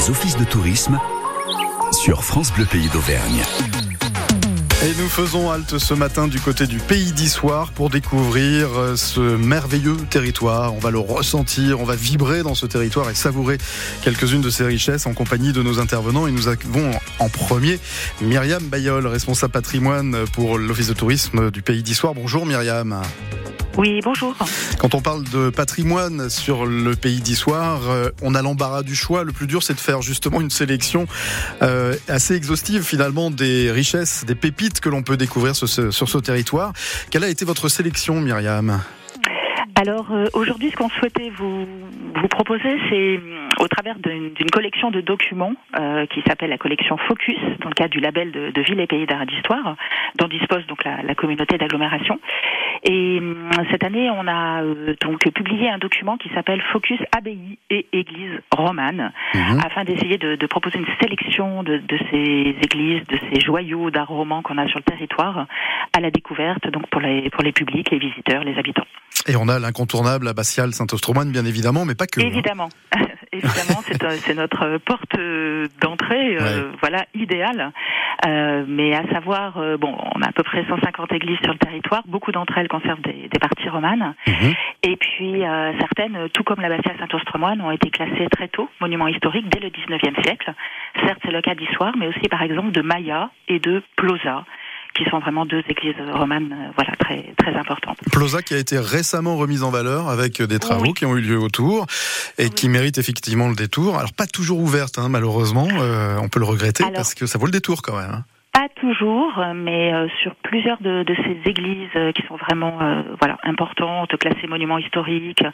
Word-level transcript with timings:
les 0.00 0.08
offices 0.08 0.36
de 0.38 0.44
tourisme 0.44 0.98
sur 1.92 2.24
France 2.24 2.52
Bleu 2.54 2.64
Pays 2.64 2.88
d'Auvergne. 2.88 3.42
Et 4.82 4.94
nous 4.98 5.08
faisons 5.10 5.50
halte 5.50 5.76
ce 5.76 5.92
matin 5.92 6.26
du 6.26 6.40
côté 6.40 6.66
du 6.66 6.78
pays 6.78 7.12
d'Issoire 7.12 7.70
pour 7.72 7.90
découvrir 7.90 8.68
euh, 8.78 8.96
ce 8.96 9.20
merveilleux 9.20 9.96
territoire. 10.08 10.74
On 10.74 10.78
va 10.78 10.90
le 10.90 10.98
ressentir, 10.98 11.80
on 11.80 11.84
va 11.84 11.96
vibrer 11.96 12.42
dans 12.42 12.54
ce 12.54 12.64
territoire 12.64 13.10
et 13.10 13.14
savourer 13.14 13.58
quelques-unes 14.00 14.40
de 14.40 14.48
ses 14.48 14.64
richesses 14.64 15.06
en 15.06 15.12
compagnie 15.12 15.52
de 15.52 15.62
nos 15.62 15.80
intervenants. 15.80 16.26
Et 16.26 16.32
nous 16.32 16.48
avons 16.48 16.92
en 17.18 17.28
premier 17.28 17.78
Myriam 18.22 18.62
Bayol, 18.62 19.06
responsable 19.06 19.52
patrimoine 19.52 20.24
pour 20.32 20.56
l'Office 20.56 20.88
de 20.88 20.94
tourisme 20.94 21.50
du 21.50 21.60
pays 21.60 21.82
d'Issoire. 21.82 22.14
Bonjour 22.14 22.46
Myriam. 22.46 23.02
Oui, 23.80 24.00
bonjour. 24.04 24.34
Quand 24.78 24.94
on 24.94 25.00
parle 25.00 25.24
de 25.24 25.48
patrimoine 25.48 26.28
sur 26.28 26.66
le 26.66 26.94
pays 26.94 27.22
d'Issoire, 27.22 27.88
euh, 27.88 28.10
on 28.20 28.34
a 28.34 28.42
l'embarras 28.42 28.82
du 28.82 28.94
choix. 28.94 29.24
Le 29.24 29.32
plus 29.32 29.46
dur, 29.46 29.62
c'est 29.62 29.72
de 29.72 29.80
faire 29.80 30.02
justement 30.02 30.42
une 30.42 30.50
sélection 30.50 31.06
euh, 31.62 31.94
assez 32.06 32.34
exhaustive 32.34 32.82
finalement 32.82 33.30
des 33.30 33.70
richesses, 33.70 34.26
des 34.26 34.34
pépites 34.34 34.80
que 34.80 34.90
l'on 34.90 35.02
peut 35.02 35.16
découvrir 35.16 35.56
sur 35.56 35.66
ce, 35.66 35.90
sur 35.90 36.10
ce 36.10 36.18
territoire. 36.18 36.74
Quelle 37.10 37.24
a 37.24 37.28
été 37.30 37.46
votre 37.46 37.70
sélection, 37.70 38.20
Myriam? 38.20 38.82
Alors 39.76 40.08
euh, 40.12 40.26
aujourd'hui, 40.34 40.70
ce 40.70 40.76
qu'on 40.76 40.90
souhaitait 40.90 41.32
vous, 41.38 41.64
vous 41.64 42.28
proposer, 42.28 42.76
c'est 42.90 43.18
au 43.60 43.68
travers 43.68 43.96
d'une 43.98 44.50
collection 44.52 44.90
de 44.90 45.00
documents 45.00 45.54
euh, 45.78 46.04
qui 46.06 46.20
s'appelle 46.26 46.50
la 46.50 46.58
collection 46.58 46.98
Focus, 47.08 47.38
dans 47.62 47.70
le 47.70 47.74
cadre 47.74 47.90
du 47.90 48.00
label 48.00 48.30
de, 48.30 48.50
de 48.50 48.60
Ville 48.60 48.78
et 48.80 48.86
Pays 48.86 49.06
d'Art 49.06 49.24
d'Histoire, 49.24 49.76
dont 50.18 50.28
dispose 50.28 50.66
donc 50.66 50.84
la, 50.84 51.02
la 51.02 51.14
communauté 51.14 51.56
d'agglomération. 51.56 52.20
Et 52.82 53.20
cette 53.70 53.84
année, 53.84 54.08
on 54.10 54.26
a 54.26 54.62
euh, 54.62 54.94
donc 55.02 55.20
publié 55.34 55.68
un 55.68 55.76
document 55.78 56.16
qui 56.16 56.30
s'appelle 56.30 56.62
Focus 56.72 56.98
Abbaye 57.16 57.58
et 57.68 57.86
Église 57.92 58.40
romane, 58.56 59.12
Mhm. 59.34 59.60
afin 59.64 59.84
d'essayer 59.84 60.16
de, 60.18 60.36
de 60.36 60.46
proposer 60.46 60.78
une 60.78 60.86
sélection 61.00 61.62
de, 61.62 61.76
de 61.78 61.98
ces 62.10 62.56
églises, 62.64 63.06
de 63.08 63.18
ces 63.32 63.40
joyaux 63.40 63.90
d'art 63.90 64.08
roman 64.08 64.40
qu'on 64.42 64.56
a 64.58 64.66
sur 64.68 64.78
le 64.78 64.84
territoire, 64.84 65.46
à 65.96 66.00
la 66.00 66.10
découverte 66.10 66.66
donc 66.70 66.86
pour 66.88 67.00
les 67.02 67.28
pour 67.30 67.42
les 67.42 67.52
publics, 67.52 67.90
les 67.90 67.98
visiteurs, 67.98 68.44
les 68.44 68.56
habitants. 68.58 68.86
Et 69.28 69.36
on 69.36 69.48
a 69.48 69.58
l'incontournable 69.58 70.26
abbatiale 70.28 70.72
Saint-Ostromane, 70.72 71.30
bien 71.30 71.44
évidemment, 71.44 71.84
mais 71.84 71.94
pas 71.94 72.06
que. 72.06 72.20
hein. 72.64 73.00
Évidemment, 73.32 73.80
c'est 73.86 74.02
euh, 74.02 74.34
notre 74.34 74.78
porte 74.78 75.16
euh, 75.16 75.68
d'entrée, 75.80 76.36
euh, 76.36 76.72
voilà, 76.80 77.04
idéale. 77.14 77.70
Euh, 78.26 78.64
mais 78.66 78.92
à 78.92 79.06
savoir, 79.12 79.56
euh, 79.58 79.76
bon, 79.76 79.96
on 80.16 80.20
a 80.20 80.28
à 80.28 80.32
peu 80.32 80.42
près 80.42 80.64
150 80.68 81.12
églises 81.12 81.38
sur 81.44 81.52
le 81.52 81.58
territoire. 81.58 82.02
Beaucoup 82.08 82.32
d'entre 82.32 82.58
elles 82.58 82.66
conservent 82.66 83.02
des, 83.02 83.28
des 83.28 83.38
parties 83.38 83.68
romanes. 83.68 84.14
Mhm. 84.26 84.54
Et 84.82 84.96
puis 84.96 85.44
euh, 85.44 85.72
certaines, 85.78 86.16
euh, 86.16 86.28
tout 86.28 86.42
comme 86.42 86.60
l'abbatiale 86.60 86.96
Saint-Ostromane, 86.98 87.60
ont 87.60 87.70
été 87.70 87.90
classées 87.90 88.26
très 88.32 88.48
tôt 88.48 88.68
monument 88.80 89.06
historique 89.06 89.48
dès 89.48 89.60
le 89.60 89.68
19e 89.68 90.20
siècle. 90.24 90.52
Certes, 91.06 91.20
c'est 91.24 91.30
le 91.30 91.40
cas 91.40 91.54
d'Issoire, 91.54 91.94
mais 91.96 92.08
aussi 92.08 92.28
par 92.28 92.42
exemple 92.42 92.72
de 92.72 92.82
Maya 92.82 93.30
et 93.46 93.60
de 93.60 93.80
Plosa 93.94 94.44
qui 94.94 95.04
sont 95.10 95.18
vraiment 95.20 95.46
deux 95.46 95.62
églises 95.68 95.94
romanes, 96.12 96.52
euh, 96.52 96.72
voilà, 96.76 96.92
très 96.96 97.32
très 97.38 97.54
importantes. 97.54 97.98
Plosa 98.12 98.42
qui 98.42 98.54
a 98.54 98.58
été 98.58 98.78
récemment 98.78 99.36
remise 99.36 99.62
en 99.62 99.70
valeur 99.70 100.08
avec 100.08 100.40
des 100.42 100.58
travaux 100.58 100.82
Oui. 100.82 100.94
qui 100.94 101.06
ont 101.06 101.16
eu 101.16 101.20
lieu 101.20 101.38
autour 101.38 101.86
et 102.38 102.48
qui 102.50 102.68
méritent 102.68 102.98
effectivement 102.98 103.48
le 103.48 103.54
détour. 103.54 103.96
Alors 103.98 104.12
pas 104.12 104.26
toujours 104.26 104.58
ouverte, 104.60 104.98
hein, 104.98 105.08
malheureusement, 105.08 105.68
euh, 105.80 106.16
on 106.22 106.28
peut 106.28 106.40
le 106.40 106.46
regretter 106.46 106.82
Alors- 106.84 106.94
parce 106.96 107.14
que 107.14 107.26
ça 107.26 107.38
vaut 107.38 107.46
le 107.46 107.52
détour 107.52 107.82
quand 107.82 107.96
même. 107.96 108.10
hein. 108.12 108.24
Pas 108.52 108.66
toujours, 108.80 109.40
mais 109.54 109.94
euh, 109.94 110.08
sur 110.22 110.34
plusieurs 110.42 110.82
de, 110.82 111.04
de 111.04 111.14
ces 111.24 111.48
églises 111.48 111.88
euh, 111.94 112.10
qui 112.10 112.22
sont 112.26 112.36
vraiment 112.36 112.82
euh, 112.82 113.02
voilà 113.20 113.38
importantes, 113.44 114.16
classées 114.18 114.48
monuments 114.48 114.78
historiques, 114.78 115.44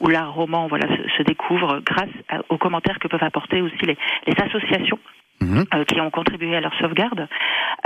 où 0.00 0.08
l'art 0.08 0.32
roman 0.32 0.66
voilà 0.66 0.86
se, 0.88 1.02
se 1.18 1.22
découvre 1.22 1.80
grâce 1.84 2.08
à- 2.30 2.40
aux 2.48 2.56
commentaires 2.56 2.98
que 2.98 3.08
peuvent 3.08 3.22
apporter 3.22 3.60
aussi 3.60 3.76
les, 3.82 3.98
les 4.26 4.34
associations 4.42 4.98
Mhm. 5.40 5.64
euh, 5.74 5.84
qui 5.84 6.00
ont 6.00 6.10
contribué 6.10 6.56
à 6.56 6.60
leur 6.60 6.74
sauvegarde. 6.78 7.28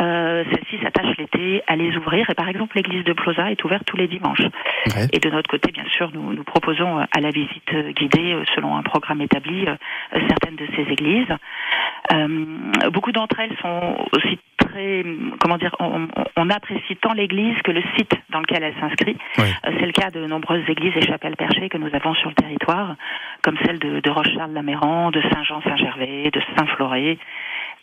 Euh, 0.01 0.45
Celles-ci 0.51 0.83
s'attachent 0.83 1.17
l'été 1.19 1.63
à 1.67 1.75
les 1.75 1.97
ouvrir 1.97 2.31
et 2.31 2.35
par 2.35 2.49
exemple 2.49 2.77
l'église 2.77 3.05
de 3.05 3.13
Plosa 3.13 3.51
est 3.51 3.63
ouverte 3.65 3.85
tous 3.87 3.97
les 3.97 4.07
dimanches. 4.07 4.41
Ouais. 4.87 5.09
Et 5.13 5.19
de 5.19 5.31
notre 5.31 5.51
côté, 5.51 5.73
bien 5.73 5.85
sûr, 5.89 6.11
nous, 6.15 6.33
nous 6.33 6.45
proposons 6.45 7.01
euh, 7.01 7.05
à 7.13 7.21
la 7.21 7.31
visite 7.31 7.73
euh, 7.75 7.91
guidée, 7.93 8.35
euh, 8.35 8.45
selon 8.55 8.77
un 8.77 8.83
programme 8.83 9.21
établi, 9.21 9.67
certaines 10.13 10.57
de 10.57 10.67
ces 10.77 10.83
églises. 10.93 11.27
Euh, 12.13 12.47
beaucoup 12.91 13.13
d'entre 13.13 13.39
elles 13.41 13.57
sont 13.61 13.97
aussi 14.13 14.39
très, 14.71 15.05
comment 15.41 15.59
dire, 15.59 15.75
on, 15.81 16.51
apprécie 16.51 16.97
tant 16.97 17.13
l'église 17.13 17.57
que 17.63 17.71
le 17.71 17.83
site 17.97 18.13
dans 18.31 18.41
lequel 18.41 18.63
elle 18.63 18.75
s'inscrit. 18.81 19.17
Euh, 19.39 19.45
C'est 19.65 19.87
le 19.87 19.93
cas 19.93 20.11
de 20.11 20.27
nombreuses 20.27 20.69
églises 20.69 20.93
et 20.97 21.03
chapelles 21.07 21.37
perchées 21.37 21.69
que 21.69 21.79
nous 21.79 21.91
avons 21.93 22.15
sur 22.15 22.29
le 22.29 22.35
territoire, 22.35 22.97
comme 23.43 23.57
celle 23.65 23.79
de, 23.79 24.01
de 24.01 24.11
Roche-Charles-Laméran, 24.11 25.11
de 25.11 25.21
Saint-Jean-Saint-Gervais, 25.23 26.31
de 26.33 26.41
Saint-Floré, 26.57 27.19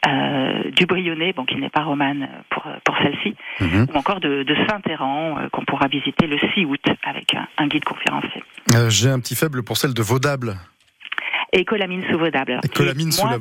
euh, 0.07 0.69
du 0.71 0.85
Brionnais, 0.85 1.33
bon, 1.33 1.45
qui 1.45 1.55
n'est 1.55 1.69
pas 1.69 1.83
romane 1.83 2.27
pour, 2.49 2.63
pour 2.83 2.97
celle-ci, 2.97 3.35
Mhm. 3.59 3.87
ou 3.93 3.97
encore 3.97 4.19
de, 4.19 4.43
de 4.43 4.55
Saint-Héran, 4.67 5.37
euh, 5.39 5.49
qu'on 5.49 5.65
pourra 5.65 5.87
visiter 5.87 6.27
le 6.27 6.37
6 6.53 6.65
août 6.65 6.83
avec 7.03 7.33
un, 7.35 7.47
un 7.57 7.67
guide 7.67 7.83
conférencier. 7.85 8.43
Euh, 8.75 8.89
J'ai 8.89 9.09
un 9.09 9.19
petit 9.19 9.35
faible 9.35 9.63
pour 9.63 9.77
celle 9.77 9.93
de 9.93 10.01
Vaudable. 10.01 10.55
Et 11.57 11.65
Colamine 11.65 12.03
sous 12.11 12.19
Vaudable. 12.19 12.59
Et 12.63 12.67
Colamine 12.67 13.09
moins 13.17 13.39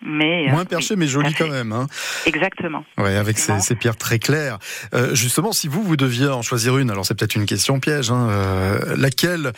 mais 0.00 0.48
euh, 0.48 0.52
Moins 0.52 0.64
perché, 0.64 0.96
mais 0.96 1.06
joli 1.06 1.34
quand 1.34 1.48
même. 1.48 1.72
Hein. 1.72 1.88
exactement. 2.24 2.86
Ouais, 2.96 3.16
avec 3.16 3.38
ces, 3.38 3.76
pierres 3.76 3.98
très 3.98 4.18
claires. 4.18 4.58
Euh, 4.94 5.14
justement, 5.14 5.52
si 5.52 5.68
vous, 5.68 5.82
vous 5.82 5.98
deviez 5.98 6.28
en 6.28 6.40
choisir 6.40 6.78
une, 6.78 6.90
alors 6.90 7.04
c'est 7.04 7.14
peut-être 7.14 7.34
une 7.34 7.44
question 7.44 7.78
piège, 7.78 8.10
hein, 8.10 8.28
euh, 8.30 8.96
laquelle 8.96 9.52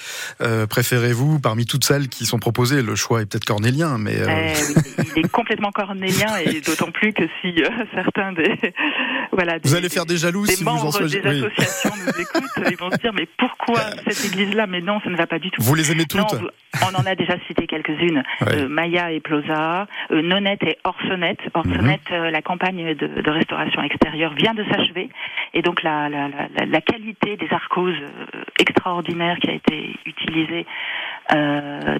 préférez-vous 0.68 1.38
parmi 1.38 1.64
toutes 1.64 1.84
celles 1.84 2.08
qui 2.08 2.26
sont 2.26 2.40
proposées? 2.40 2.82
Le 2.82 2.96
choix 2.96 3.22
est 3.22 3.26
peut-être 3.26 3.44
cornélien, 3.44 3.98
mais... 3.98 4.16
oui, 4.26 5.04
il 5.16 5.24
est 5.24 5.28
complètement 5.28 5.70
cornélien 5.70 6.38
et 6.44 6.60
d'autant 6.60 6.90
plus 6.90 7.12
que 7.12 7.22
si 7.40 7.62
certains 7.94 8.32
des 8.32 8.58
voilà 9.32 9.58
vous 9.62 9.74
allez 9.74 9.88
faire 9.88 10.06
des 10.06 10.16
jaloux 10.16 10.44
des 10.44 10.56
si 10.56 10.64
vous 10.64 10.70
en 10.70 10.76
membres 10.76 11.06
des 11.06 11.20
oui. 11.24 11.44
associations 11.44 11.90
nous 12.04 12.20
écoutent, 12.20 12.68
ils 12.68 12.76
vont 12.76 12.90
se 12.90 12.96
dire 12.96 13.12
mais 13.12 13.28
pourquoi 13.38 13.80
cette 14.08 14.24
église-là? 14.24 14.66
Mais 14.66 14.80
non, 14.80 15.00
ça 15.04 15.10
ne 15.10 15.16
va 15.16 15.26
pas 15.26 15.38
du 15.38 15.50
tout. 15.50 15.62
Vous 15.62 15.74
les 15.74 15.92
aimez 15.92 16.06
toutes 16.06 16.34
on 16.80 16.94
en 16.94 17.04
a 17.04 17.14
déjà 17.14 17.36
cité 17.46 17.66
quelques-unes. 17.96 18.22
Ouais. 18.42 18.54
Euh, 18.62 18.68
Maya 18.68 19.10
et 19.12 19.20
Plosa, 19.20 19.86
euh, 20.10 20.22
Nonette 20.22 20.62
et 20.64 20.78
Orsonnette. 20.84 21.40
Orsonnette, 21.54 22.10
Mhm. 22.10 22.16
euh, 22.16 22.30
la 22.30 22.42
campagne 22.42 22.94
de, 22.94 23.06
de 23.06 23.30
restauration 23.30 23.82
extérieure 23.82 24.34
vient 24.34 24.54
de 24.54 24.64
s'achever. 24.64 25.08
Et 25.54 25.62
donc 25.62 25.82
la, 25.82 26.08
la, 26.08 26.28
la, 26.28 26.48
la- 26.58 26.66
la 26.66 26.80
qualité 26.80 27.36
des 27.36 27.48
arcoses 27.52 27.94
euh, 28.00 28.42
extraordinaire 28.58 29.38
qui 29.38 29.50
a 29.50 29.54
été 29.54 29.94
utilisée, 30.06 30.66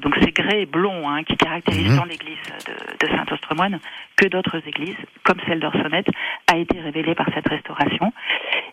donc 0.03 0.15
ces 0.21 0.33
grès 0.33 0.67
blonds 0.67 1.09
hein, 1.09 1.23
qui 1.25 1.37
caractérisent 1.37 1.93
Mhm. 1.93 1.99
tant 1.99 2.05
l'église 2.05 2.39
de, 2.67 3.07
de 3.07 3.13
Saint-Ostrmoine 3.17 3.79
que 4.17 4.27
d'autres 4.29 4.61
églises, 4.67 4.97
comme 5.25 5.39
celle 5.47 5.61
d'Orsonnette, 5.61 6.09
a 6.53 6.57
été 6.59 6.79
révélée 6.81 7.15
par 7.15 7.27
cette 7.35 7.49
restauration. 7.49 8.13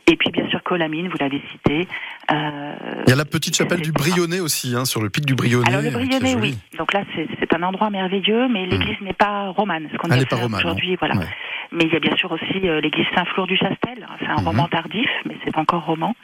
Et 0.08 0.16
puis 0.16 0.32
bien 0.32 0.48
sûr 0.50 0.62
Colamine, 0.64 1.08
vous 1.08 1.18
l'avez 1.20 1.42
cité. 1.52 1.88
Euh, 2.32 3.04
Il 3.08 3.10
y 3.10 3.14
a 3.14 3.16
la 3.16 3.26
petite 3.26 3.56
chapelle 3.56 3.82
du 3.82 3.92
Brionnais 3.92 4.40
aussi, 4.40 4.76
hein, 4.76 4.86
sur 4.86 5.02
le 5.02 5.10
pic 5.10 5.26
du 5.26 5.36
Brionnais. 5.36 5.68
alors 5.68 5.82
le 5.82 5.88
est 5.88 5.92
Brionnais, 5.92 6.36
oui. 6.36 6.58
Donc 6.78 6.94
là, 6.94 7.04
c'est 7.16 7.54
un 7.56 7.64
endroit 7.64 7.90
merveilleux, 7.90 8.48
mais 8.48 8.66
l'église 8.66 9.00
n'est 9.02 9.14
pas 9.14 9.50
romane, 9.50 9.88
ce 9.92 9.98
qu'on 9.98 10.08
Hmm. 10.10 10.24
Romane, 10.42 10.60
aujourd'hui. 10.60 10.92
non. 10.92 10.98
Voilà. 11.00 11.16
Ouais. 11.18 11.28
Mais 11.72 11.84
il 11.86 11.94
y 11.94 11.96
a 11.96 12.00
bien 12.00 12.16
sûr 12.16 12.32
aussi 12.32 12.68
euh, 12.68 12.82
l'église 12.82 13.06
Saint-Flour 13.16 13.48
du 13.48 13.56
Chastel. 13.58 14.08
C'est 14.20 14.28
un 14.28 14.42
Mhm. 14.42 14.48
roman 14.48 14.68
tardif, 14.68 15.10
mais 15.26 15.36
c'est 15.44 15.56
encore 15.58 15.86
roman, 15.86 16.16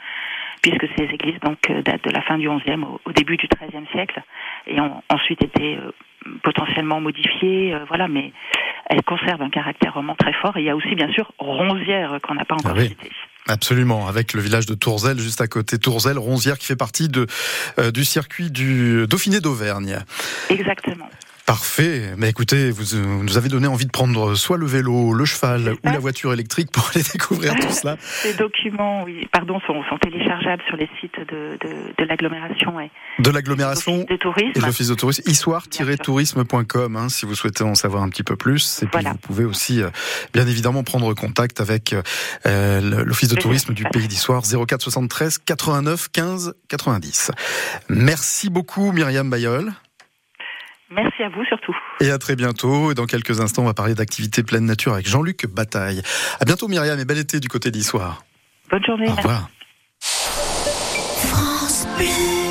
puisque 0.61 0.87
ces 0.97 1.03
églises 1.05 1.39
donc 1.41 1.57
euh, 1.69 1.81
datent 1.81 2.03
de 2.03 2.11
la 2.11 2.21
fin 2.21 2.37
du 2.37 2.47
XIe 2.49 2.79
au, 3.05 3.11
début 3.11 3.37
du 3.37 3.47
XIIIe 3.47 3.85
siècle 3.91 4.21
et 4.67 4.79
ont 4.81 5.01
ensuite 5.09 5.43
été 5.43 5.77
potentiellement 6.43 6.99
modifiées. 7.01 7.75
voilà, 7.87 8.07
mais 8.07 8.31
elles 8.89 9.03
conservent 9.03 9.41
un 9.43 9.49
caractère 9.49 9.93
roman 9.93 10.15
très 10.15 10.33
fort. 10.33 10.57
Et 10.57 10.61
il 10.61 10.65
y 10.65 10.69
a 10.69 10.75
aussi 10.75 10.95
bien 10.95 11.11
sûr 11.11 11.31
Ronzière 11.37 12.17
qu'on 12.23 12.33
n'a 12.35 12.45
pas 12.45 12.55
encore 12.55 12.73
Ah 12.75 12.79
oui. 12.79 12.87
cité. 12.89 13.09
Absolument, 13.47 14.07
avec 14.07 14.33
le 14.33 14.41
village 14.41 14.65
de 14.65 14.73
Tourzel 14.73 15.19
juste 15.19 15.39
à 15.39 15.47
côté. 15.47 15.77
Tourzel, 15.77 16.17
Ronzière, 16.17 16.57
qui 16.57 16.65
fait 16.65 16.75
partie 16.75 17.09
de, 17.09 17.27
euh, 17.77 17.91
du 17.91 18.03
circuit 18.03 18.49
du 18.49 19.05
Dauphiné 19.07 19.39
d'Auvergne. 19.39 19.99
Exactement. 20.49 21.09
Parfait. 21.45 22.13
Mais 22.17 22.29
écoutez, 22.29 22.71
vous 22.71 22.95
euh, 22.95 23.21
nous 23.21 23.37
avez 23.37 23.49
donné 23.49 23.67
envie 23.67 23.85
de 23.85 23.91
prendre 23.91 24.33
soit 24.33 24.57
le 24.57 24.65
vélo, 24.65 25.13
le 25.13 25.25
cheval 25.25 25.73
ou 25.83 25.87
la 25.87 25.99
voiture 25.99 26.33
électrique 26.33 26.71
pour 26.71 26.89
aller 26.93 27.03
découvrir 27.13 27.53
tout 27.55 27.71
cela. 27.71 27.97
Ces 28.23 28.33
documents, 28.33 29.03
oui, 29.03 29.27
pardon, 29.31 29.59
sont, 29.67 29.83
sont 29.89 29.97
téléchargeables 29.99 30.63
sur 30.67 30.75
les 30.75 30.89
sites 30.99 31.19
de, 31.19 31.57
de, 31.61 31.69
de 31.97 32.03
l'agglomération 32.03 32.73
De 33.19 33.29
l'agglomération 33.29 34.05
de 34.09 34.15
tourisme. 34.15 34.51
et 34.55 34.59
de 34.59 34.65
l'office 34.65 34.87
de 34.87 34.95
tourisme, 34.95 35.21
histoire-tourisme.com, 35.29 36.95
hein, 36.95 37.09
si 37.09 37.27
vous 37.27 37.35
souhaitez 37.35 37.63
en 37.63 37.75
savoir 37.75 38.01
un 38.01 38.09
petit 38.09 38.23
peu 38.23 38.35
plus. 38.35 38.81
Et 38.81 38.87
puis 38.87 39.05
vous 39.05 39.17
pouvez 39.17 39.45
aussi, 39.45 39.83
euh, 39.83 39.89
bien 40.33 40.47
évidemment, 40.47 40.83
prendre 40.83 41.13
contact 41.13 41.61
avec 41.61 41.95
euh, 42.47 43.03
l'office 43.05 43.29
de 43.29 43.35
tourisme 43.35 43.73
du. 43.73 43.85
Pays 43.93 44.07
d'Histoire, 44.07 44.41
04 44.43 44.81
73 44.81 45.37
89 45.37 46.09
15 46.11 46.55
90. 46.67 47.31
Merci 47.87 48.49
beaucoup, 48.49 48.91
Myriam 48.91 49.29
Bayol. 49.29 49.71
Merci 50.91 51.23
à 51.23 51.29
vous 51.29 51.43
surtout. 51.45 51.75
Et 51.99 52.11
à 52.11 52.17
très 52.17 52.35
bientôt. 52.35 52.91
Et 52.91 52.95
dans 52.95 53.05
quelques 53.05 53.41
instants, 53.41 53.63
on 53.63 53.65
va 53.65 53.73
parler 53.73 53.95
d'activité 53.95 54.43
pleine 54.43 54.65
nature 54.65 54.93
avec 54.93 55.07
Jean-Luc 55.07 55.47
Bataille. 55.47 56.01
À 56.39 56.45
bientôt, 56.45 56.67
Myriam, 56.67 56.99
et 56.99 57.05
bel 57.05 57.17
été 57.17 57.39
du 57.39 57.47
côté 57.47 57.71
d'Histoire. 57.71 58.23
Bonne 58.69 58.83
journée. 58.85 59.09
Au 59.09 59.15
revoir. 59.15 59.49
France 59.99 61.87
Bleu. 61.97 62.44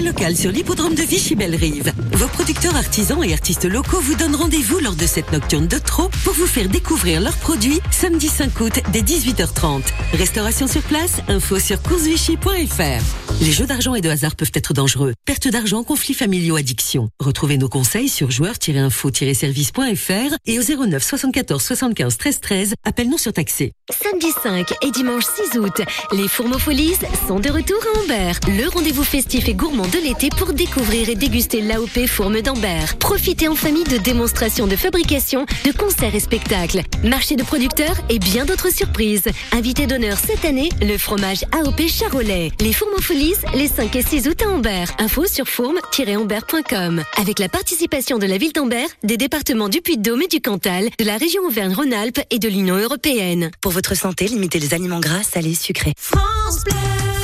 Local 0.00 0.36
sur 0.36 0.50
l'hippodrome 0.50 0.94
de 0.94 1.02
Vichy-Belle-Rive. 1.02 1.92
Vos 2.12 2.28
producteurs 2.28 2.76
artisans 2.76 3.22
et 3.22 3.32
artistes 3.32 3.66
locaux 3.66 4.00
vous 4.00 4.14
donnent 4.14 4.34
rendez-vous 4.34 4.78
lors 4.78 4.94
de 4.94 5.06
cette 5.06 5.30
nocturne 5.32 5.66
de 5.66 5.78
trop 5.78 6.08
pour 6.24 6.32
vous 6.32 6.46
faire 6.46 6.68
découvrir 6.68 7.20
leurs 7.20 7.36
produits 7.36 7.80
samedi 7.90 8.28
5 8.28 8.60
août 8.60 8.80
dès 8.92 9.02
18h30. 9.02 9.82
Restauration 10.14 10.66
sur 10.66 10.82
place, 10.82 11.18
info 11.28 11.58
sur 11.58 11.82
coursevichy.fr. 11.82 13.42
Les 13.42 13.52
jeux 13.52 13.66
d'argent 13.66 13.94
et 13.94 14.00
de 14.00 14.08
hasard 14.08 14.34
peuvent 14.34 14.52
être 14.54 14.72
dangereux. 14.72 15.12
Perte 15.26 15.48
d'argent, 15.48 15.82
conflits 15.82 16.14
familiaux, 16.14 16.56
addiction. 16.56 17.08
Retrouvez 17.18 17.58
nos 17.58 17.68
conseils 17.68 18.08
sur 18.08 18.30
joueurs-info-service.fr 18.30 20.34
et 20.46 20.58
au 20.58 20.62
09 20.62 21.02
74 21.02 21.62
75 21.62 22.16
13 22.16 22.40
13. 22.40 22.74
Appelle-nous 22.84 23.18
sur 23.18 23.32
taxé. 23.32 23.72
Samedi 23.90 24.28
5 24.42 24.72
et 24.82 24.90
dimanche 24.90 25.24
6 25.52 25.58
août, 25.58 25.82
les 26.12 26.28
Fourmofolies 26.28 26.96
sont 27.28 27.40
de 27.40 27.50
retour 27.50 27.78
à 27.94 27.98
Ambert. 28.00 28.40
Le 28.46 28.68
rendez-vous 28.68 29.04
festif 29.04 29.48
et 29.48 29.54
gourmand 29.54 29.81
de 29.86 29.98
l'été 29.98 30.28
pour 30.30 30.52
découvrir 30.52 31.08
et 31.08 31.14
déguster 31.14 31.60
l'AOP 31.60 32.06
Fourme 32.06 32.40
d'Ambert. 32.40 32.96
Profitez 32.98 33.48
en 33.48 33.54
famille 33.54 33.84
de 33.84 33.96
démonstrations 33.96 34.66
de 34.66 34.76
fabrication, 34.76 35.46
de 35.64 35.72
concerts 35.72 36.14
et 36.14 36.20
spectacles, 36.20 36.82
marché 37.02 37.36
de 37.36 37.42
producteurs 37.42 37.96
et 38.08 38.18
bien 38.18 38.44
d'autres 38.44 38.72
surprises. 38.72 39.24
Invité 39.52 39.86
d'honneur 39.86 40.16
cette 40.18 40.44
année, 40.44 40.68
le 40.80 40.98
fromage 40.98 41.44
AOP 41.52 41.88
Charolais. 41.88 42.50
Les 42.60 42.72
Fourmofolies, 42.72 43.36
les 43.54 43.68
5 43.68 43.96
et 43.96 44.02
6 44.02 44.28
août 44.28 44.42
à 44.42 44.50
Ambert. 44.50 44.92
Info 44.98 45.26
sur 45.26 45.46
fourme-ambert.com. 45.46 47.02
Avec 47.18 47.38
la 47.38 47.48
participation 47.48 48.18
de 48.18 48.26
la 48.26 48.38
ville 48.38 48.52
d'Ambert, 48.52 48.88
des 49.02 49.16
départements 49.16 49.68
du 49.68 49.80
Puy-de-Dôme 49.80 50.22
et 50.22 50.28
du 50.28 50.40
Cantal, 50.40 50.90
de 50.98 51.04
la 51.04 51.16
région 51.16 51.42
Auvergne-Rhône-Alpes 51.44 52.20
et 52.30 52.38
de 52.38 52.48
l'Union 52.48 52.76
européenne. 52.76 53.50
Pour 53.60 53.72
votre 53.72 53.96
santé, 53.96 54.26
limitez 54.26 54.58
les 54.58 54.74
aliments 54.74 55.00
gras, 55.00 55.22
salés, 55.22 55.54
sucrés. 55.54 55.94
France 55.96 56.64
Bleu. 56.64 57.21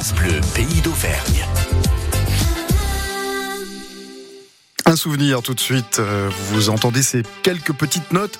France 0.00 0.14
pays 0.54 0.80
d'Auvergne. 0.80 1.44
Un 4.86 4.96
souvenir 4.96 5.42
tout 5.42 5.52
de 5.52 5.60
suite, 5.60 5.98
euh, 5.98 6.30
vous 6.52 6.70
entendez 6.70 7.02
ces 7.02 7.22
quelques 7.42 7.74
petites 7.74 8.10
notes. 8.10 8.38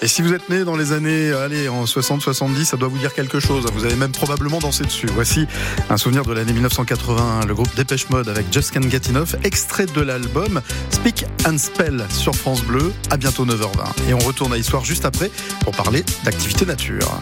Et 0.00 0.08
si 0.08 0.22
vous 0.22 0.32
êtes 0.32 0.48
né 0.48 0.64
dans 0.64 0.76
les 0.76 0.92
années, 0.92 1.30
allez, 1.32 1.68
en 1.68 1.84
60-70, 1.84 2.64
ça 2.64 2.78
doit 2.78 2.88
vous 2.88 2.96
dire 2.96 3.12
quelque 3.12 3.38
chose. 3.38 3.66
Vous 3.74 3.84
avez 3.84 3.96
même 3.96 4.12
probablement 4.12 4.60
dansé 4.60 4.84
dessus. 4.84 5.08
Voici 5.12 5.46
un 5.90 5.98
souvenir 5.98 6.24
de 6.24 6.32
l'année 6.32 6.54
1981, 6.54 7.44
le 7.44 7.54
groupe 7.54 7.74
Dépêche 7.76 8.08
Mode 8.08 8.30
avec 8.30 8.50
Get 8.50 9.10
Enough, 9.10 9.36
extrait 9.42 9.86
de 9.86 10.00
l'album 10.00 10.62
Speak 10.90 11.26
and 11.46 11.58
Spell 11.58 12.06
sur 12.08 12.34
France 12.34 12.62
Bleu. 12.62 12.94
À 13.10 13.18
bientôt 13.18 13.44
9h20. 13.44 14.08
Et 14.08 14.14
on 14.14 14.20
retourne 14.20 14.54
à 14.54 14.56
Histoire 14.56 14.86
juste 14.86 15.04
après 15.04 15.30
pour 15.60 15.74
parler 15.76 16.02
d'activité 16.24 16.64
nature. 16.64 17.20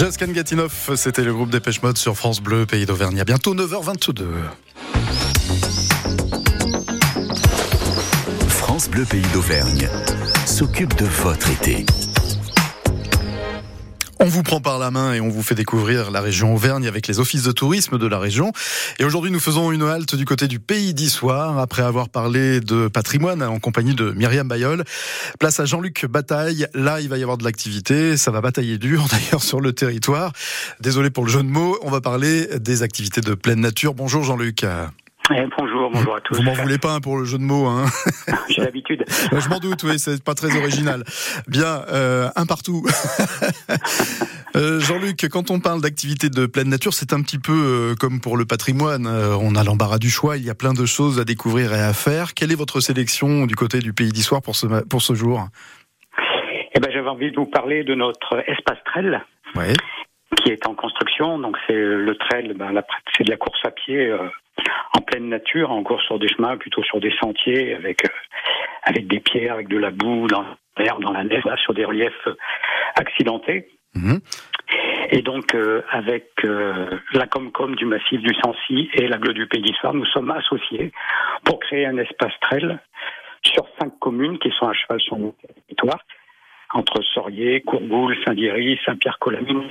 Get 0.00 0.54
Enough, 0.54 0.96
c'était 0.96 1.22
le 1.22 1.34
groupe 1.34 1.50
Dépêche 1.50 1.82
Mode 1.82 1.98
sur 1.98 2.16
France 2.16 2.40
Bleu, 2.40 2.64
pays 2.64 2.86
d'Auvergne. 2.86 3.20
À 3.20 3.24
bientôt 3.24 3.54
9h22. 3.54 4.24
France 8.48 8.88
Bleu, 8.88 9.04
pays 9.04 9.26
d'Auvergne 9.34 9.90
s'occupe 10.46 10.96
de 10.96 11.04
votre 11.04 11.50
été. 11.50 11.84
On 14.22 14.26
vous 14.26 14.42
prend 14.42 14.60
par 14.60 14.78
la 14.78 14.90
main 14.90 15.14
et 15.14 15.20
on 15.22 15.30
vous 15.30 15.42
fait 15.42 15.54
découvrir 15.54 16.10
la 16.10 16.20
région 16.20 16.54
Auvergne 16.54 16.86
avec 16.86 17.06
les 17.06 17.20
offices 17.20 17.42
de 17.42 17.52
tourisme 17.52 17.96
de 17.96 18.06
la 18.06 18.18
région. 18.18 18.52
Et 18.98 19.04
aujourd'hui, 19.04 19.30
nous 19.30 19.40
faisons 19.40 19.72
une 19.72 19.82
halte 19.82 20.14
du 20.14 20.26
côté 20.26 20.46
du 20.46 20.60
pays 20.60 20.92
d'Issoire 20.92 21.58
après 21.58 21.80
avoir 21.80 22.10
parlé 22.10 22.60
de 22.60 22.88
patrimoine 22.88 23.42
en 23.42 23.58
compagnie 23.58 23.94
de 23.94 24.10
Myriam 24.10 24.46
Bayol. 24.46 24.84
Place 25.38 25.58
à 25.58 25.64
Jean-Luc 25.64 26.04
Bataille. 26.04 26.66
Là, 26.74 27.00
il 27.00 27.08
va 27.08 27.16
y 27.16 27.22
avoir 27.22 27.38
de 27.38 27.44
l'activité. 27.44 28.18
Ça 28.18 28.30
va 28.30 28.42
batailler 28.42 28.76
dur 28.76 29.06
d'ailleurs 29.10 29.42
sur 29.42 29.62
le 29.62 29.72
territoire. 29.72 30.34
Désolé 30.80 31.08
pour 31.08 31.24
le 31.24 31.30
jeu 31.30 31.42
de 31.42 31.48
mots. 31.48 31.78
On 31.82 31.90
va 31.90 32.02
parler 32.02 32.46
des 32.58 32.82
activités 32.82 33.22
de 33.22 33.32
pleine 33.32 33.60
nature. 33.60 33.94
Bonjour 33.94 34.22
Jean-Luc. 34.22 34.66
Eh, 35.32 35.46
bonjour, 35.56 35.90
bonjour 35.92 36.16
à 36.16 36.20
tous. 36.20 36.36
Vous 36.36 36.42
m'en 36.42 36.54
voulez 36.54 36.78
pas 36.78 36.94
hein, 36.94 37.00
pour 37.00 37.16
le 37.16 37.24
jeu 37.24 37.38
de 37.38 37.44
mots. 37.44 37.66
Hein. 37.66 37.84
J'ai 38.48 38.62
l'habitude. 38.62 39.04
Je 39.08 39.48
m'en 39.48 39.60
doute, 39.60 39.82
oui, 39.84 39.98
c'est 39.98 40.22
pas 40.24 40.34
très 40.34 40.56
original. 40.56 41.04
Bien, 41.46 41.82
euh, 41.92 42.28
un 42.34 42.46
partout. 42.46 42.82
euh, 44.56 44.80
Jean-Luc, 44.80 45.28
quand 45.30 45.52
on 45.52 45.60
parle 45.60 45.82
d'activités 45.82 46.30
de 46.30 46.46
pleine 46.46 46.68
nature, 46.68 46.94
c'est 46.94 47.12
un 47.12 47.22
petit 47.22 47.38
peu 47.38 47.52
euh, 47.52 47.94
comme 47.94 48.20
pour 48.20 48.36
le 48.36 48.44
patrimoine. 48.44 49.06
On 49.06 49.54
a 49.54 49.62
l'embarras 49.62 49.98
du 49.98 50.10
choix, 50.10 50.36
il 50.36 50.44
y 50.44 50.50
a 50.50 50.56
plein 50.56 50.74
de 50.74 50.84
choses 50.84 51.20
à 51.20 51.24
découvrir 51.24 51.72
et 51.74 51.80
à 51.80 51.92
faire. 51.92 52.34
Quelle 52.34 52.50
est 52.50 52.58
votre 52.58 52.80
sélection 52.80 53.46
du 53.46 53.54
côté 53.54 53.78
du 53.78 53.92
Pays 53.92 54.10
d'Histoire 54.10 54.42
pour 54.42 54.56
ce, 54.56 54.66
pour 54.88 55.00
ce 55.00 55.14
jour? 55.14 55.44
Eh 56.74 56.80
ben, 56.80 56.90
J'avais 56.92 57.08
envie 57.08 57.30
de 57.30 57.36
vous 57.36 57.46
parler 57.46 57.84
de 57.84 57.94
notre 57.94 58.42
espace 58.48 58.78
trail. 58.84 59.20
Qui 60.42 60.52
est 60.52 60.66
en 60.66 60.74
construction, 60.74 61.38
donc 61.38 61.56
c'est 61.66 61.74
le 61.74 62.16
trail, 62.16 62.52
ben, 62.56 62.82
c'est 63.16 63.24
de 63.24 63.30
la 63.30 63.36
course 63.36 63.60
à 63.64 63.70
pied 63.70 64.10
en 64.96 65.00
pleine 65.00 65.28
nature, 65.28 65.70
encore 65.70 66.00
sur 66.02 66.18
des 66.18 66.28
chemins, 66.28 66.56
plutôt 66.56 66.82
sur 66.82 67.00
des 67.00 67.12
sentiers, 67.20 67.74
avec 67.74 68.04
euh, 68.04 68.12
avec 68.84 69.06
des 69.06 69.20
pierres, 69.20 69.54
avec 69.54 69.68
de 69.68 69.78
la 69.78 69.90
boue, 69.90 70.26
dans 70.26 70.44
l'herbe, 70.78 71.02
dans 71.02 71.12
la 71.12 71.24
neige, 71.24 71.44
là, 71.44 71.56
sur 71.58 71.74
des 71.74 71.84
reliefs 71.84 72.28
accidentés. 72.96 73.68
Mmh. 73.94 74.18
Et 75.10 75.22
donc, 75.22 75.54
euh, 75.54 75.82
avec 75.90 76.28
euh, 76.44 76.98
la 77.12 77.26
Comcom 77.26 77.74
du 77.74 77.84
massif 77.84 78.20
du 78.20 78.32
Sancy 78.34 78.88
et 78.94 79.08
l'aglo 79.08 79.32
du 79.32 79.46
Pays 79.46 79.62
d'Histoire, 79.62 79.94
nous 79.94 80.06
sommes 80.06 80.30
associés 80.30 80.92
pour 81.44 81.58
créer 81.58 81.86
un 81.86 81.98
espace 81.98 82.32
trail 82.40 82.78
sur 83.42 83.66
cinq 83.80 83.98
communes 83.98 84.38
qui 84.38 84.50
sont 84.50 84.68
à 84.68 84.72
cheval 84.72 85.00
sur 85.00 85.18
notre 85.18 85.36
territoire, 85.66 85.98
entre 86.72 87.02
Sorier, 87.02 87.62
Courboul, 87.62 88.16
Saint-Diery, 88.24 88.78
Saint-Pierre-Colamine 88.86 89.64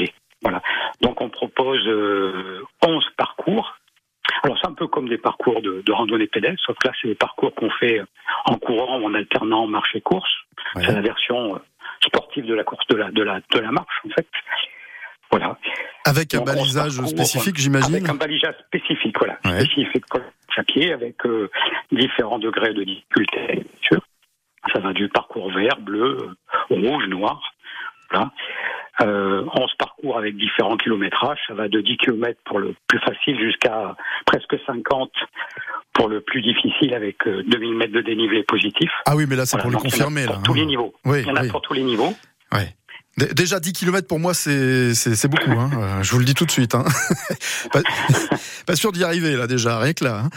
et 0.00 0.10
Voilà. 0.40 0.62
Donc, 1.02 1.20
on 1.20 1.28
propose 1.28 1.86
euh, 1.86 2.62
11 2.86 3.04
parcours 3.18 3.76
alors 4.42 4.58
c'est 4.60 4.68
un 4.68 4.74
peu 4.74 4.86
comme 4.86 5.08
des 5.08 5.18
parcours 5.18 5.60
de, 5.62 5.82
de 5.84 5.92
randonnée 5.92 6.26
pédestre, 6.26 6.62
sauf 6.64 6.76
que 6.78 6.88
là 6.88 6.94
c'est 7.00 7.08
des 7.08 7.14
parcours 7.14 7.54
qu'on 7.54 7.70
fait 7.70 8.00
en 8.44 8.56
courant 8.56 9.00
ou 9.00 9.06
en 9.06 9.14
alternant 9.14 9.66
marche 9.66 9.94
et 9.94 10.00
course. 10.00 10.30
Ouais. 10.74 10.82
C'est 10.84 10.92
la 10.92 11.00
version 11.00 11.56
euh, 11.56 11.58
sportive 12.04 12.46
de 12.46 12.54
la 12.54 12.64
course 12.64 12.86
de 12.88 12.96
la 12.96 13.10
de 13.10 13.22
la 13.22 13.40
de 13.52 13.58
la 13.58 13.70
marche 13.70 14.00
en 14.06 14.10
fait. 14.10 14.26
Voilà. 15.30 15.58
Avec 16.06 16.34
un 16.34 16.38
Donc, 16.38 16.46
balisage 16.46 16.92
spécifique, 17.06 17.58
j'imagine 17.58 17.96
Avec 17.96 18.08
un 18.08 18.14
balisage 18.14 18.54
spécifique, 18.66 19.14
voilà. 19.18 19.38
Ouais. 19.44 19.60
Spécifique 19.60 20.04
à 20.58 20.64
pied 20.64 20.92
avec 20.92 21.24
euh, 21.24 21.50
différents 21.92 22.38
degrés 22.38 22.74
de 22.74 22.82
difficulté, 22.82 23.46
bien 23.46 23.64
sûr. 23.80 24.00
Ça 24.72 24.80
va 24.80 24.92
du 24.92 25.08
parcours 25.08 25.50
vert, 25.52 25.78
bleu, 25.80 26.18
euh, 26.20 26.74
rouge, 26.74 27.06
noir. 27.06 27.40
Voilà. 28.10 28.32
Euh, 29.02 29.44
11 29.54 29.70
parcours 29.78 30.18
avec 30.18 30.36
différents 30.36 30.76
kilométrages. 30.76 31.38
Ça 31.46 31.54
va 31.54 31.68
de 31.68 31.80
10 31.80 31.96
km 31.98 32.38
pour 32.44 32.58
le 32.58 32.74
plus 32.88 32.98
facile 33.00 33.38
jusqu'à 33.38 33.94
presque 34.26 34.56
50 34.66 35.10
pour 35.92 36.08
le 36.08 36.20
plus 36.20 36.42
difficile 36.42 36.94
avec 36.94 37.16
euh, 37.26 37.42
2000 37.46 37.74
mètres 37.76 37.92
de 37.92 38.00
dénivelé 38.00 38.42
positif. 38.42 38.90
Ah 39.06 39.14
oui, 39.16 39.26
mais 39.28 39.36
là 39.36 39.46
c'est 39.46 39.56
Voilà, 39.56 39.62
pour 39.62 39.70
le 39.70 39.78
confirmer. 39.78 40.24
Pour 40.24 40.34
là, 40.34 40.40
tous 40.44 40.52
hein. 40.52 40.56
les 40.56 40.66
niveaux. 40.66 40.92
Oui, 41.04 41.20
Il 41.22 41.28
y 41.28 41.30
en 41.30 41.36
a 41.36 41.42
oui. 41.42 41.48
pour 41.48 41.60
tous 41.62 41.74
les 41.74 41.82
niveaux. 41.84 42.12
Ouais. 42.52 42.74
D- 43.18 43.32
Déjà 43.34 43.58
10 43.60 43.72
km 43.72 44.06
pour 44.06 44.18
moi 44.20 44.32
c'est 44.34 44.92
beaucoup 45.28 45.50
hein. 45.50 45.70
Euh, 45.76 46.02
je 46.02 46.12
vous 46.12 46.18
le 46.20 46.24
dis 46.24 46.34
tout 46.34 46.44
de 46.46 46.50
suite 46.52 46.74
hein. 46.76 46.84
pas, 47.72 47.80
pas 48.66 48.76
sûr 48.76 48.92
d'y 48.92 49.02
arriver 49.04 49.36
là 49.36 49.46
déjà 49.48 49.78
rien 49.80 49.92
que 49.92 50.04
là. 50.04 50.22
hein. 50.24 50.30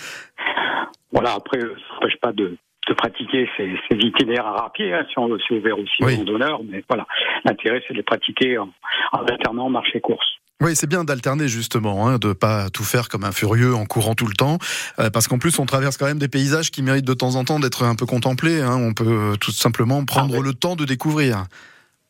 Voilà, 1.12 1.34
après, 1.34 1.60
ça 1.60 1.68
n'empêche 1.96 2.20
pas 2.22 2.32
de, 2.32 2.58
de 2.88 2.93
pratiquer 2.93 3.47
ces, 3.57 3.75
ces 3.89 3.97
itinéraires 3.97 4.63
à 4.63 4.71
pied, 4.73 4.93
hein, 4.93 5.05
si 5.09 5.17
on 5.19 5.29
c'est 5.47 5.55
ouvert 5.55 5.77
aussi 5.77 5.91
Oui. 6.01 6.15
randonneurs, 6.15 6.61
mais 6.67 6.83
voilà, 6.89 7.05
l'intérêt 7.45 7.81
c'est 7.88 7.93
de 7.93 7.97
les 7.97 8.03
pratiquer 8.03 8.57
en, 8.57 8.69
en 9.11 9.19
alternant 9.25 9.69
marche 9.69 9.89
et 9.93 10.01
course. 10.01 10.25
Oui, 10.63 10.75
c'est 10.75 10.88
bien 10.88 11.03
d'alterner 11.03 11.47
justement, 11.47 12.07
hein, 12.07 12.17
de 12.19 12.33
pas 12.33 12.69
tout 12.69 12.83
faire 12.83 13.09
comme 13.09 13.23
un 13.23 13.31
furieux 13.31 13.73
en 13.75 13.85
courant 13.85 14.13
tout 14.13 14.27
le 14.27 14.33
temps, 14.33 14.57
euh, 15.00 15.09
parce 15.09 15.27
qu'en 15.27 15.39
plus 15.39 15.57
on 15.59 15.65
traverse 15.65 15.97
quand 15.97 16.05
même 16.05 16.19
des 16.19 16.27
paysages 16.27 16.69
qui 16.71 16.81
méritent 16.83 17.05
de 17.07 17.13
temps 17.15 17.35
en 17.35 17.43
temps 17.43 17.59
d'être 17.59 17.83
un 17.83 17.95
peu 17.95 18.05
contemplés. 18.05 18.61
Hein. 18.61 18.77
On 18.79 18.93
peut 18.93 19.33
tout 19.39 19.51
simplement 19.51 20.03
prendre 20.05 20.33
Ah 20.35 20.39
oui. 20.39 20.45
le 20.47 20.53
temps 20.53 20.75
de 20.75 20.85
découvrir. 20.85 21.45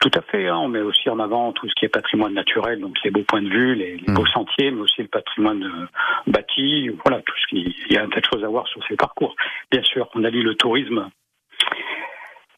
Tout 0.01 0.11
à 0.15 0.21
fait, 0.23 0.47
hein, 0.47 0.57
on 0.57 0.67
met 0.67 0.81
aussi 0.81 1.09
en 1.09 1.19
avant 1.19 1.53
tout 1.53 1.69
ce 1.69 1.75
qui 1.75 1.85
est 1.85 1.89
patrimoine 1.89 2.33
naturel, 2.33 2.79
donc 2.81 2.95
les 3.03 3.11
beaux 3.11 3.21
points 3.23 3.41
de 3.43 3.49
vue, 3.49 3.75
les, 3.75 3.97
les 3.97 4.03
Mm. 4.11 4.15
beaux 4.15 4.25
sentiers, 4.25 4.71
mais 4.71 4.81
aussi 4.81 5.01
le 5.03 5.07
patrimoine 5.07 5.63
euh, 5.63 5.85
bâti, 6.31 6.89
voilà, 7.05 7.21
tout 7.21 7.35
ce 7.39 7.47
qui, 7.47 7.75
il 7.87 7.93
y 7.93 7.97
a 7.97 8.03
un 8.03 8.09
tas 8.09 8.19
de 8.19 8.25
choses 8.25 8.43
à 8.43 8.47
voir 8.47 8.67
sur 8.67 8.81
ces 8.87 8.95
parcours. 8.95 9.35
Bien 9.71 9.83
sûr, 9.83 10.09
on 10.15 10.23
allie 10.23 10.41
le 10.41 10.55
tourisme 10.55 11.07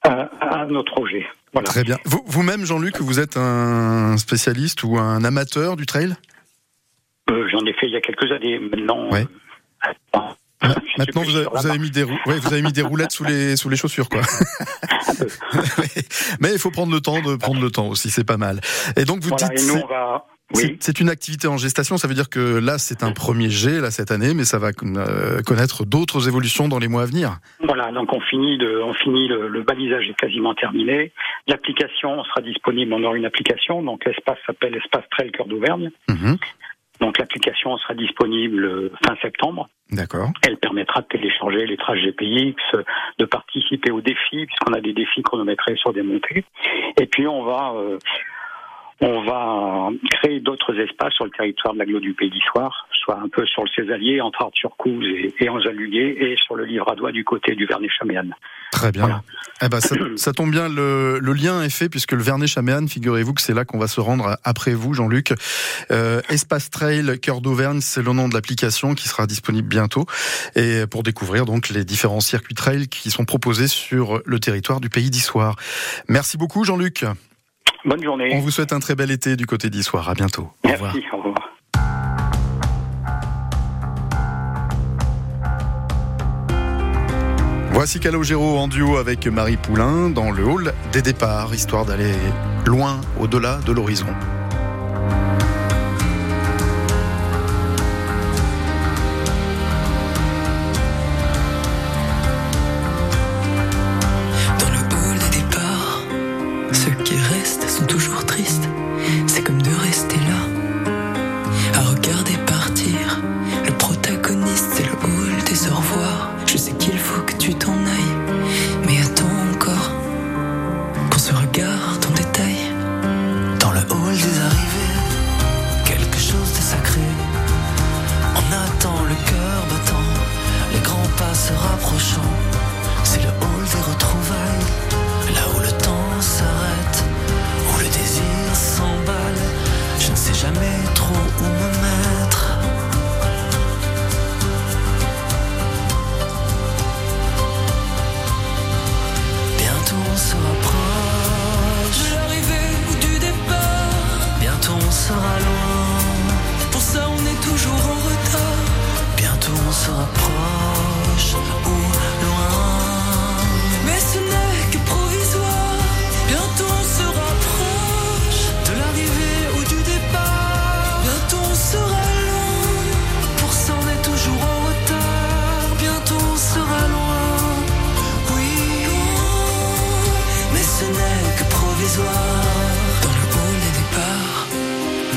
à, 0.03 0.11
à 0.61 0.65
notre 0.67 0.93
projet. 0.93 1.27
Voilà. 1.51 1.65
Très 1.67 1.83
bien. 1.83 1.97
Vous- 2.05 2.23
Vous-même, 2.25 2.65
Jean-Luc, 2.65 2.97
vous 3.01 3.19
êtes 3.19 3.35
un 3.37 4.15
spécialiste 4.17 4.83
ou 4.83 4.97
un 4.97 5.23
amateur 5.25 5.75
du 5.75 5.85
trail? 5.85 6.13
Euh, 7.29 7.47
J'en 7.49 7.65
ai 7.65 7.73
fait 7.73 7.87
il 7.87 7.91
y 7.93 7.97
a 7.97 8.01
quelques 8.01 8.31
années, 8.31 8.57
maintenant. 8.59 9.09
Ouais. 9.11 9.25
euh, 10.15 10.19
suis 10.87 10.93
Maintenant, 10.97 11.21
vous 11.23 11.35
avez, 11.35 11.47
vous 11.73 11.79
mis 11.79 11.91
des 11.91 12.03
rou- 12.03 12.17
ouais, 12.27 12.39
vous 12.39 12.53
avez 12.53 12.61
mis 12.61 12.71
des 12.71 12.81
roulettes 12.81 13.11
sous 13.11 13.23
les 13.23 13.55
sous 13.55 13.69
les 13.69 13.77
chaussures, 13.77 14.09
quoi. 14.09 14.21
Mais 16.39 16.51
il 16.53 16.59
faut 16.59 16.71
prendre 16.71 16.91
le 16.93 17.01
temps 17.01 17.21
de 17.21 17.35
prendre 17.35 17.61
le 17.61 17.71
temps 17.71 17.87
aussi, 17.87 18.09
c'est 18.09 18.23
pas 18.25 18.37
mal. 18.37 18.59
Et 18.97 19.05
donc 19.05 19.21
vous 19.21 19.29
Voilà, 19.29 19.47
dites 19.49 19.63
et 19.63 19.67
nous 19.67 19.73
c'est- 19.77 19.83
on 19.83 19.87
va. 19.87 20.25
c'est 20.53 20.65
Oui. 20.71 20.77
c'est 20.79 20.99
une 20.99 21.09
activité 21.09 21.47
en 21.47 21.57
gestation, 21.57 21.97
ça 21.97 22.07
veut 22.07 22.13
dire 22.13 22.29
que 22.29 22.57
là 22.59 22.77
c'est 22.77 23.03
un 23.03 23.11
premier 23.11 23.49
jet 23.49 23.79
là 23.81 23.91
cette 23.91 24.11
année, 24.11 24.33
mais 24.33 24.45
ça 24.45 24.59
va 24.59 24.69
euh, 24.83 25.41
connaître 25.41 25.85
d'autres 25.85 26.27
évolutions 26.27 26.67
dans 26.67 26.79
les 26.79 26.87
mois 26.87 27.03
à 27.03 27.05
venir. 27.05 27.37
Voilà, 27.63 27.91
donc 27.91 28.13
on 28.13 28.21
finit, 28.21 28.57
de, 28.57 28.79
on 28.83 28.93
finit 28.93 29.27
le, 29.27 29.47
le 29.47 29.63
balisage 29.63 30.07
est 30.09 30.15
quasiment 30.15 30.53
terminé. 30.53 31.11
L'application 31.47 32.23
sera 32.23 32.41
disponible. 32.41 32.93
On 32.93 33.03
aura 33.03 33.15
une 33.17 33.25
application, 33.25 33.81
donc 33.83 34.05
l'espace 34.05 34.37
s'appelle 34.45 34.75
Espace 34.75 35.03
Trail 35.11 35.31
Cœur 35.31 35.47
d'Auvergne. 35.47 35.91
Mhm. 36.09 36.37
Donc 37.03 37.17
l'application 37.19 37.77
sera 37.79 37.95
disponible 37.95 38.63
euh, 38.63 38.89
fin 39.05 39.13
septembre. 39.21 39.67
D'accord. 39.91 40.29
Elle 40.47 40.55
permettra 40.55 41.01
de 41.01 41.07
télécharger 41.07 41.65
les 41.65 41.75
traces 41.75 41.99
GPX, 41.99 42.55
de 43.19 43.25
participer 43.25 43.91
aux 43.91 43.99
défis, 43.99 44.45
puisqu'on 44.45 44.71
a 44.71 44.79
des 44.79 44.93
défis 44.93 45.21
chronométrés 45.21 45.75
sur 45.75 45.91
des 45.91 46.01
montées. 46.01 46.45
Et 46.97 47.05
puis 47.05 47.27
on 47.27 47.43
va, 47.43 47.73
euh, 47.75 47.97
on 49.03 49.21
va 49.23 49.89
créer 50.11 50.39
d'autres 50.39 50.79
espaces 50.79 51.13
sur 51.13 51.25
le 51.25 51.31
territoire 51.31 51.73
de 51.73 51.79
l'agglo 51.79 51.99
du 51.99 52.13
Pays 52.13 52.29
d'Issoire, 52.29 52.87
soit 52.91 53.19
un 53.19 53.27
peu 53.27 53.45
sur 53.45 53.63
le 53.63 53.69
Césalier, 53.75 54.21
entre 54.21 54.43
Arthur-Couze 54.43 55.05
et, 55.05 55.33
et 55.39 55.49
Anzalulier, 55.49 56.15
et 56.19 56.35
sur 56.37 56.55
le 56.55 56.63
Livradois 56.63 57.11
du 57.11 57.25
côté 57.25 57.53
du 57.53 57.65
Vernet-Chaméane. 57.65 58.33
Très 58.71 58.91
bien. 58.91 59.01
Voilà. 59.01 59.21
Eh 59.61 59.67
ben, 59.67 59.81
ça, 59.81 59.95
ça 60.15 60.31
tombe 60.31 60.51
bien, 60.51 60.69
le, 60.69 61.19
le 61.19 61.33
lien 61.33 61.61
est 61.63 61.69
fait 61.69 61.89
puisque 61.89 62.13
le 62.13 62.23
Vernet 62.23 62.47
Chaméane, 62.47 62.87
figurez-vous 62.87 63.33
que 63.33 63.41
c'est 63.41 63.53
là 63.53 63.65
qu'on 63.65 63.77
va 63.77 63.87
se 63.87 63.99
rendre 63.99 64.37
après 64.45 64.73
vous, 64.73 64.93
Jean-Luc. 64.93 65.33
Euh, 65.91 66.21
Espace 66.29 66.69
Trail 66.69 67.19
Cœur 67.19 67.41
d'Auvergne, 67.41 67.81
c'est 67.81 68.01
le 68.01 68.13
nom 68.13 68.29
de 68.29 68.33
l'application 68.33 68.95
qui 68.95 69.09
sera 69.09 69.27
disponible 69.27 69.67
bientôt 69.67 70.05
et 70.55 70.87
pour 70.89 71.03
découvrir 71.03 71.45
donc 71.45 71.69
les 71.69 71.83
différents 71.83 72.21
circuits 72.21 72.55
trail 72.55 72.87
qui 72.87 73.11
sont 73.11 73.25
proposés 73.25 73.67
sur 73.67 74.21
le 74.25 74.39
territoire 74.39 74.79
du 74.79 74.89
pays 74.89 75.09
d'Issoire. 75.09 75.57
Merci 76.07 76.37
beaucoup, 76.37 76.63
Jean-Luc. 76.63 77.05
Bonne 77.85 78.03
journée. 78.03 78.29
On 78.33 78.39
vous 78.39 78.51
souhaite 78.51 78.73
un 78.73 78.79
très 78.79 78.95
bel 78.95 79.11
été 79.11 79.35
du 79.35 79.45
côté 79.45 79.69
d'Issoire. 79.69 80.09
À 80.09 80.13
bientôt. 80.13 80.49
Au 80.63 80.71
revoir. 80.71 80.93
Merci, 80.93 81.07
au 81.11 81.17
revoir. 81.17 81.49
Voici 87.71 87.99
Calogero 87.99 88.59
en 88.59 88.67
duo 88.67 88.97
avec 88.97 89.25
Marie 89.27 89.57
Poulain 89.57 90.09
dans 90.09 90.31
le 90.31 90.45
hall 90.45 90.73
des 90.91 91.01
départs, 91.01 91.53
histoire 91.53 91.85
d'aller 91.85 92.13
loin, 92.65 93.01
au-delà 93.19 93.59
de 93.65 93.71
l'horizon. 93.71 94.07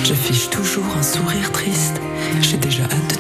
J'affiche 0.07 0.49
toujours 0.51 0.97
un 0.97 1.03
sourire 1.03 1.51
triste. 1.51 2.01
J'ai 2.41 2.59
déjà 2.59 2.85
hâte 2.85 3.16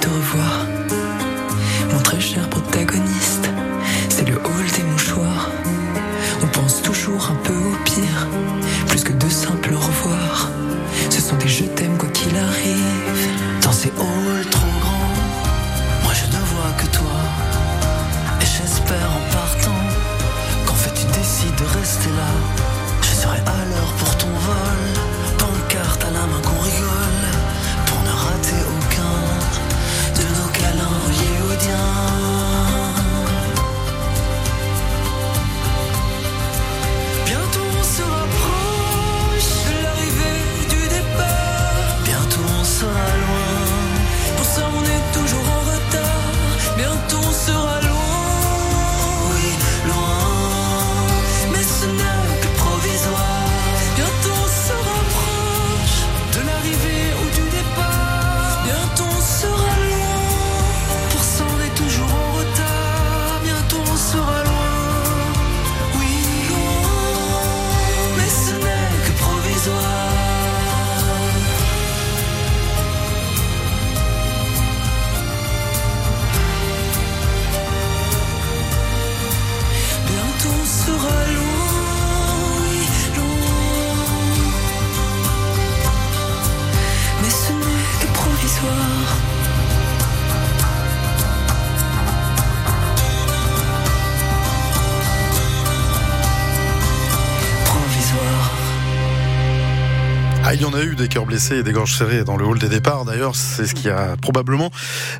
a 100.76 100.84
eu 100.84 100.94
des 100.94 101.08
cœurs 101.08 101.24
blessés 101.24 101.56
et 101.56 101.62
des 101.62 101.72
gorges 101.72 101.96
serrées 101.96 102.24
dans 102.24 102.36
le 102.36 102.44
hall 102.44 102.58
des 102.58 102.68
départs. 102.68 103.06
D'ailleurs, 103.06 103.34
c'est 103.34 103.66
ce 103.66 103.74
qui 103.74 103.88
a 103.88 104.16
probablement 104.16 104.70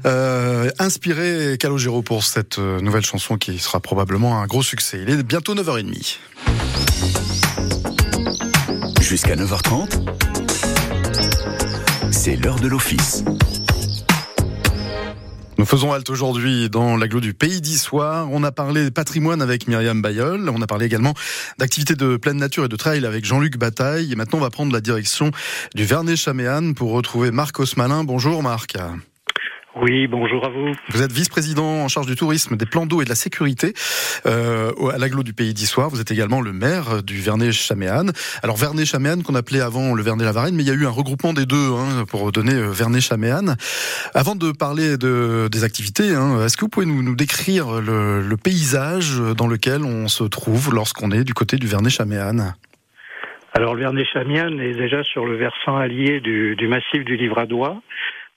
euh, 0.05 0.71
inspiré 0.79 1.57
Calogero 1.59 2.03
pour 2.03 2.25
cette 2.25 2.59
euh, 2.59 2.81
nouvelle 2.81 3.05
chanson 3.05 3.39
qui 3.39 3.59
sera 3.59 3.81
probablement 3.81 4.43
un 4.43 4.47
gros 4.47 4.63
succès. 4.63 4.99
Il 5.03 5.09
est 5.09 5.23
bientôt 5.23 5.55
9h30. 5.55 6.19
Jusqu'à 9.01 9.35
9h30, 9.35 9.89
c'est 12.11 12.37
l'heure 12.37 12.61
de 12.61 12.69
l'office. 12.69 13.25
Nous 15.59 15.65
faisons 15.65 15.93
halte 15.93 16.11
aujourd'hui 16.11 16.69
dans 16.69 16.99
l'agglo 16.99 17.19
du 17.21 17.33
Pays 17.33 17.63
d'Issoire. 17.63 18.29
On 18.31 18.45
a 18.45 18.53
parlé 18.53 18.91
patrimoine 18.91 19.41
avec 19.41 19.67
Myriam 19.69 20.03
Bayol. 20.03 20.51
On 20.51 20.61
a 20.61 20.67
parlé 20.67 20.85
également 20.85 21.15
d'activités 21.59 21.95
de 21.95 22.19
pleine 22.19 22.37
nature 22.37 22.67
et 22.67 22.69
de 22.69 22.77
trail 22.77 23.07
avec 23.07 23.25
Jean-Luc 23.25 23.57
Bataille. 23.57 24.13
Et 24.13 24.17
maintenant, 24.17 24.39
on 24.39 24.43
va 24.43 24.51
prendre 24.51 24.73
la 24.73 24.83
direction 24.83 25.31
du 25.75 25.85
Vernet-Chaméane 25.85 26.75
pour 26.75 26.93
retrouver 26.93 27.31
Marc 27.31 27.59
Osmalin. 27.59 28.05
Bonjour 28.05 28.43
Marc. 28.43 28.77
Oui, 29.79 30.07
bonjour 30.07 30.43
à 30.47 30.49
vous. 30.49 30.73
Vous 30.89 31.03
êtes 31.03 31.13
vice-président 31.13 31.85
en 31.85 31.89
charge 31.89 32.07
du 32.07 32.17
tourisme, 32.17 32.57
des 32.57 32.65
plans 32.65 32.87
d'eau 32.87 33.03
et 33.03 33.05
de 33.05 33.11
la 33.11 33.15
sécurité 33.15 33.75
euh, 34.25 34.73
à 34.91 34.97
l'agglo 34.97 35.23
du 35.23 35.35
Pays 35.35 35.53
d'Issoire. 35.53 35.91
Vous 35.91 36.01
êtes 36.01 36.11
également 36.11 36.41
le 36.41 36.55
maire 36.55 37.03
du 37.03 37.21
Vernet-Chaméane. 37.21 38.13
Alors 38.43 38.57
Vernet-Chaméane 38.57 39.23
qu'on 39.23 39.35
appelait 39.35 39.61
avant 39.61 39.93
le 39.93 40.03
Vernet-la-Varenne, 40.03 40.55
mais 40.55 40.63
il 40.63 40.69
y 40.69 40.71
a 40.71 40.75
eu 40.75 40.87
un 40.87 40.91
regroupement 40.91 41.35
des 41.35 41.45
deux 41.45 41.73
hein, 41.75 42.07
pour 42.09 42.33
donner 42.33 42.55
euh, 42.55 42.71
Vernet-Chaméane. 42.71 43.57
Avant 44.15 44.35
de 44.35 44.51
parler 44.51 44.97
de, 44.97 45.49
des 45.53 45.63
activités, 45.63 46.15
hein, 46.15 46.47
est-ce 46.47 46.57
que 46.57 46.63
vous 46.63 46.71
pouvez 46.71 46.87
nous, 46.87 47.03
nous 47.03 47.17
décrire 47.17 47.83
le, 47.83 48.23
le, 48.23 48.37
paysage 48.39 49.21
dans 49.37 49.47
lequel 49.47 49.85
on 49.85 50.09
se 50.09 50.25
trouve 50.25 50.73
lorsqu'on 50.73 51.11
est 51.11 51.25
du 51.25 51.35
côté 51.35 51.59
du 51.59 51.67
Vernet-Chaméane 51.67 52.55
Alors 53.53 53.75
le 53.75 53.81
Vernet-Chaméane 53.81 54.59
est 54.59 54.75
déjà 54.75 55.03
sur 55.03 55.27
le 55.27 55.37
versant 55.37 55.77
allié 55.77 56.21
du, 56.21 56.57
du 56.57 56.67
massif 56.67 57.05
du 57.05 57.17
Livradois. 57.17 57.83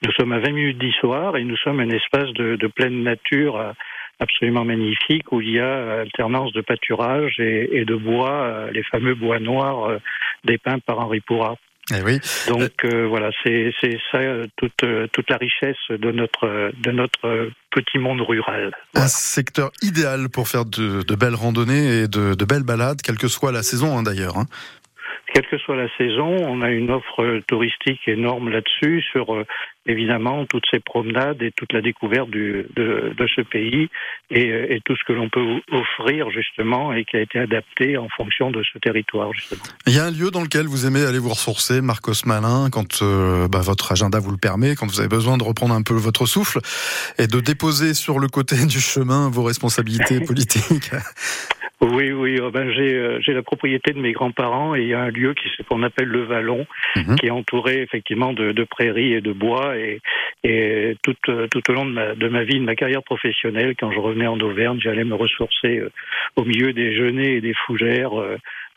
Nous 0.06 0.12
sommes 0.14 0.32
à 0.32 0.40
20 0.40 0.52
minutes 0.52 0.80
d'Issoire 0.80 1.38
et 1.38 1.44
nous 1.44 1.58
sommes 1.58 1.80
un 1.80 1.90
espace 1.90 2.32
de, 2.34 2.56
de, 2.56 2.68
pleine 2.68 3.04
nature 3.04 3.74
absolument 4.20 4.66
magnifique 4.66 5.32
où 5.32 5.42
il 5.42 5.52
y 5.52 5.60
a 5.60 6.02
alternance 6.02 6.54
de 6.54 6.62
pâturage 6.62 7.40
et, 7.40 7.80
et 7.80 7.86
de 7.86 7.96
bois, 7.96 8.70
les 8.72 8.84
fameux 8.84 9.16
bois 9.16 9.40
noirs 9.40 10.00
dépeints 10.46 10.80
par 10.80 11.00
Henri 11.00 11.20
Pourrat. 11.22 11.58
Eh 11.92 12.02
oui. 12.04 12.20
Donc 12.48 12.72
euh, 12.86 13.08
voilà, 13.08 13.32
c'est 13.44 13.72
ça 14.12 14.20
toute 14.58 14.86
toute 15.12 15.30
la 15.30 15.38
richesse 15.38 15.78
de 15.90 16.12
notre 16.12 16.72
de 16.78 16.92
notre 16.92 17.50
petit 17.72 17.98
monde 17.98 18.22
rural. 18.22 18.72
Voilà. 18.94 19.06
Un 19.06 19.08
secteur 19.08 19.72
idéal 19.82 20.30
pour 20.30 20.48
faire 20.48 20.66
de, 20.66 21.02
de 21.02 21.16
belles 21.16 21.36
randonnées 21.36 22.02
et 22.02 22.08
de, 22.08 22.36
de, 22.36 22.46
belles 22.46 22.64
balades, 22.64 23.02
quelle 23.02 23.18
que 23.18 23.28
soit 23.28 23.52
la 23.52 23.64
saison 23.64 23.98
hein, 23.98 24.04
d'ailleurs. 24.04 24.38
Hein. 24.38 24.46
Quelle 25.34 25.48
que 25.48 25.58
soit 25.58 25.76
la 25.76 25.90
saison, 25.98 26.36
on 26.48 26.62
a 26.62 26.70
une 26.70 26.92
offre 26.92 27.42
touristique 27.48 28.08
énorme 28.08 28.50
là-dessus 28.50 29.02
sur 29.12 29.36
euh, 29.36 29.46
évidemment 29.86 30.46
toutes 30.46 30.66
ces 30.72 30.80
promenades 30.80 31.42
et 31.42 31.52
toute 31.52 31.74
la 31.74 31.82
découverte 31.82 32.30
du, 32.30 32.66
de, 32.76 33.14
de, 33.18 33.28
ce 33.36 33.42
pays 33.42 33.90
et, 34.30 34.76
et, 34.76 34.82
tout 34.86 34.96
ce 34.96 35.04
que 35.06 35.14
l'on 35.14 35.30
peut 35.30 35.62
offrir 35.72 36.30
justement 36.30 36.94
et 36.94 37.06
qui 37.06 37.18
a 37.18 37.22
été 37.22 37.40
adapté 37.40 37.98
en 37.98 38.08
fonction 38.10 38.52
de 38.52 38.62
ce 38.72 38.78
territoire 38.80 39.34
justement. 39.34 39.62
Il 39.88 39.96
y 39.96 40.00
a 40.00 40.06
un 40.06 40.12
lieu 40.12 40.32
dans 40.32 40.42
lequel 40.42 40.68
vous 40.68 40.86
aimez 40.86 41.04
aller 41.04 41.20
vous 41.20 41.30
ressourcer, 41.30 41.82
Marcos 41.82 42.26
Malin, 42.26 42.70
quand 42.72 43.02
euh, 43.02 43.48
bah, 43.48 43.62
votre 43.62 43.92
agenda 43.92 44.20
vous 44.20 44.32
le 44.32 44.38
permet, 44.38 44.76
quand 44.76 44.88
vous 44.88 45.00
avez 45.00 45.10
besoin 45.10 45.38
de 45.38 45.44
reprendre 45.44 45.74
un 45.74 45.82
peu 45.82 45.96
votre 45.96 46.26
souffle 46.26 46.60
et 47.18 47.28
de 47.28 47.40
déposer 47.40 47.94
sur 47.94 48.20
le 48.20 48.28
côté 48.28 48.56
du 48.66 48.80
chemin 48.80 49.30
vos 49.30 49.44
responsabilités 49.44 50.20
politiques. 50.26 50.92
Oui, 51.82 52.12
oui. 52.12 52.40
Ben, 52.54 52.72
j'ai, 52.72 53.20
j'ai 53.22 53.34
la 53.34 53.42
propriété 53.42 53.94
de 53.94 54.00
mes 54.00 54.12
grands-parents 54.12 54.76
et 54.76 54.82
il 54.82 54.88
y 54.88 54.94
a 54.94 55.02
un 55.02 55.10
lieu 55.10 55.34
qui 55.34 55.48
qu'on 55.64 55.84
appelle 55.84 56.10
le 56.10 56.24
Vallon, 56.24 56.66
mmh. 56.96 57.16
qui 57.16 57.28
est 57.28 57.32
entouré 57.32 57.82
effectivement 57.82 58.34
de, 58.34 58.52
de, 58.52 58.64
prairies 58.64 59.14
et 59.14 59.22
de 59.22 59.32
bois. 59.32 59.78
Et, 59.78 60.02
et 60.44 60.98
tout, 61.04 61.16
tout 61.24 61.72
au 61.72 61.74
long 61.74 61.86
de 61.86 61.92
ma, 61.92 62.16
de 62.16 62.28
ma 62.28 62.44
vie, 62.44 62.60
de 62.60 62.66
ma 62.66 62.76
carrière 62.76 63.04
professionnelle, 63.04 63.76
quand 63.80 63.92
je 63.92 64.00
revenais 64.00 64.28
en 64.28 64.40
Auvergne, 64.40 64.80
j'allais 64.82 65.06
me 65.06 65.16
ressourcer 65.16 65.82
au 66.36 66.44
milieu 66.44 66.74
des 66.74 66.96
genêts 66.96 67.36
et 67.36 67.42
des 67.42 67.54
fougères 67.66 68.12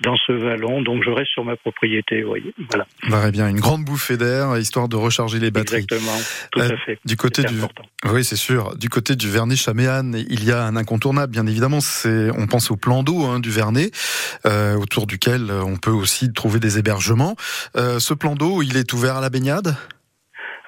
dans 0.03 0.17
ce 0.17 0.33
vallon, 0.33 0.83
donc 0.83 1.03
je 1.05 1.11
reste 1.11 1.31
sur 1.31 1.45
ma 1.45 1.57
propriété, 1.57 2.25
oui. 2.25 2.53
Voilà. 2.69 2.87
Bah, 3.09 3.31
bien, 3.31 3.49
une 3.49 3.61
grande 3.61 3.85
bouffée 3.85 4.17
d'air, 4.17 4.57
histoire 4.59 4.89
de 4.89 4.97
recharger 4.97 5.39
les 5.39 5.51
batteries. 5.51 5.79
Exactement, 5.79 6.19
tout 6.51 6.61
euh, 6.61 6.71
à 6.71 6.77
fait. 6.77 6.99
Du 7.05 7.17
côté 7.17 7.43
du, 7.45 7.57
important. 7.57 7.85
oui, 8.13 8.25
c'est 8.25 8.37
sûr. 8.37 8.77
Du 8.77 8.89
côté 8.89 9.17
du 9.17 9.31
Vernet 9.31 9.57
Chaméane, 9.57 10.25
il 10.29 10.45
y 10.45 10.53
a 10.53 10.65
un 10.65 10.77
incontournable, 10.77 11.33
bien 11.33 11.47
évidemment. 11.47 11.81
C'est, 11.81 12.31
on 12.37 12.47
pense 12.47 12.71
au 12.71 12.77
plan 12.77 13.03
d'eau 13.03 13.25
hein, 13.25 13.41
du 13.41 13.51
Vernet, 13.51 13.91
euh, 14.47 14.75
autour 14.77 15.07
duquel 15.07 15.51
on 15.51 15.77
peut 15.77 15.91
aussi 15.91 16.33
trouver 16.33 16.61
des 16.61 16.79
hébergements. 16.79 17.37
Euh, 17.77 17.99
ce 17.99 18.15
plan 18.15 18.35
d'eau, 18.35 18.63
il 18.63 18.77
est 18.77 18.93
ouvert 18.93 19.17
à 19.17 19.21
la 19.21 19.31
baignade? 19.31 19.77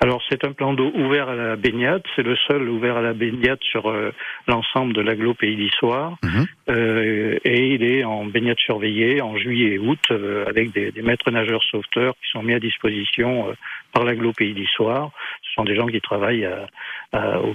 Alors 0.05 0.23
c'est 0.29 0.45
un 0.45 0.53
plan 0.53 0.75
d'eau 0.75 0.93
ouvert 0.95 1.31
à 1.31 1.35
la 1.35 1.57
baignade, 1.57 2.03
c'est 2.15 2.23
le 2.23 2.37
seul 2.47 2.69
ouvert 2.69 2.99
à 2.99 3.01
la 3.01 3.15
baignade 3.15 3.63
sur 3.63 3.89
euh, 3.89 4.13
l'ensemble 4.47 4.93
de 4.93 5.01
l'agglo 5.01 5.33
Pays 5.33 5.57
d'Issoire, 5.57 6.19
mhm. 6.23 6.47
euh, 6.69 7.39
et 7.43 7.69
il 7.69 7.83
est 7.83 8.05
en 8.05 8.27
baignade 8.27 8.59
surveillée 8.59 9.23
en 9.23 9.39
juillet 9.39 9.77
et 9.77 9.79
août 9.79 9.99
euh, 10.11 10.45
avec 10.47 10.73
des, 10.73 10.93
des, 10.93 11.01
maîtres 11.01 11.31
nageurs 11.31 11.63
sauveteurs 11.71 12.13
qui 12.17 12.29
sont 12.33 12.43
mis 12.43 12.53
à 12.53 12.61
disposition 12.61 13.47
par 13.95 14.05
l'agglo 14.05 14.33
Pays 14.33 14.53
d'Issoire. 14.53 15.11
Ce 15.41 15.55
sont 15.55 15.65
des 15.65 15.75
gens 15.75 15.87
qui 15.87 16.03
travaillent 16.03 16.51
au, 17.15 17.55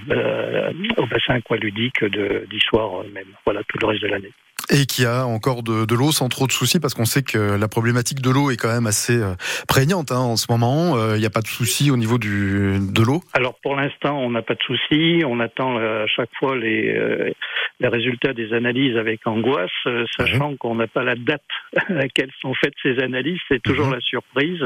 au, 0.98 1.06
bassin 1.06 1.36
aqualudique 1.36 2.04
d'Issoire 2.50 3.04
même, 3.14 3.30
voilà 3.46 3.62
tout 3.68 3.78
le 3.80 3.86
reste 3.86 4.02
de 4.02 4.08
l'année 4.08 4.32
et 4.70 4.86
qui 4.86 5.06
a 5.06 5.26
encore 5.26 5.64
de, 5.64 5.86
de 5.86 5.96
l'eau 5.96 6.12
sans 6.12 6.30
trop 6.30 6.46
de 6.46 6.52
soucis 6.52 6.80
parce 6.80 6.94
qu'on 6.94 7.06
sait 7.06 7.24
que 7.24 7.58
la 7.58 7.68
problématique 7.68 8.22
de 8.22 8.30
l'eau 8.30 8.52
est 8.52 8.58
quand 8.58 8.72
même 8.72 8.88
assez 8.88 9.18
euh, 9.18 9.34
prégnante 9.68 10.12
hein, 10.12 10.20
en 10.20 10.36
ce 10.36 10.46
moment. 10.50 10.96
Euh, 10.96 11.16
il 11.16 11.20
n'y 11.20 11.26
a 11.26 11.32
pas 11.32 11.42
de 11.42 11.48
soucis 11.48 11.90
au 11.92 11.98
niveau 11.98 12.18
du, 12.18 12.78
de 12.80 13.02
l'eau? 13.02 13.22
Alors 13.34 13.56
pour 13.64 13.76
l'instant, 13.76 14.18
on 14.20 14.30
n'a 14.30 14.42
pas 14.42 14.54
de 14.54 14.62
soucis. 14.62 15.24
On 15.26 15.40
attend 15.40 15.78
euh, 15.78 16.04
à 16.04 16.08
chaque 16.08 16.30
fois 16.38 16.56
les, 16.56 17.34
les 17.80 17.88
résultats 17.88 18.34
des 18.34 18.54
analyses 18.54 18.98
avec 18.98 19.26
angoisse, 19.26 19.72
sachant 20.18 20.56
qu'on 20.58 20.76
n'a 20.76 20.88
pas 20.88 21.04
la 21.04 21.16
date 21.16 21.42
à 21.76 21.94
laquelle 21.94 22.32
sont 22.42 22.54
faites 22.54 22.74
ces 22.84 23.00
analyses. 23.00 23.40
C'est 23.48 23.62
toujours 23.62 23.88
mhm. 23.88 23.94
la 23.94 24.02
surprise. 24.02 24.62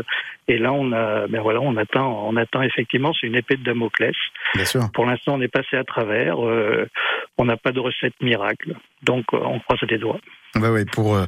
Et 0.48 0.58
là, 0.58 0.74
on 0.74 0.92
a, 0.92 1.28
ben 1.28 1.42
voilà, 1.42 1.62
on 1.62 1.78
attend, 1.78 2.28
on 2.28 2.36
attend 2.36 2.62
effectivement. 2.62 3.14
C'est 3.14 3.28
une 3.28 3.36
épée 3.36 3.56
de 3.56 3.64
Damoclès. 3.64 4.16
Bien 4.56 4.66
sûr. 4.66 4.92
Pour 4.94 5.06
l'instant, 5.06 5.36
on 5.36 5.42
est 5.42 5.48
passé 5.48 5.78
à 5.78 5.84
travers. 5.84 6.40
on 6.40 7.46
n'a 7.46 7.58
pas 7.58 7.72
de 7.72 7.80
recette 7.80 8.20
miracle. 8.22 8.76
Donc, 9.04 9.26
on 9.34 9.60
croise 9.60 9.80
les 9.90 9.98
doigts. 9.98 10.20
Bah 10.56 10.72
ouais, 10.72 10.86
pour 10.86 11.16
euh, 11.16 11.26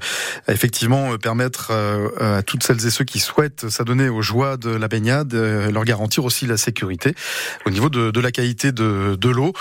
effectivement 0.48 1.14
euh, 1.14 1.18
permettre 1.18 1.70
euh, 1.72 2.38
à 2.38 2.44
toutes 2.44 2.62
celles 2.62 2.86
et 2.86 2.92
ceux 2.92 3.06
qui 3.06 3.20
souhaitent 3.20 3.70
s'adonner 3.70 4.08
aux 4.08 4.22
joies 4.22 4.56
de 4.56 4.70
la 4.70 4.88
baignade, 4.88 5.34
leur 5.34 5.84
garantir 5.84 6.26
aussi 6.26 6.46
la 6.46 6.58
sécurité 6.58 7.16
au 7.66 7.72
niveau 7.72 7.90
de, 7.90 8.12
de 8.12 8.20
la 8.20 8.32
qualité 8.32 8.72
de, 8.72 9.16
de 9.20 9.30
l'eau. 9.30 9.54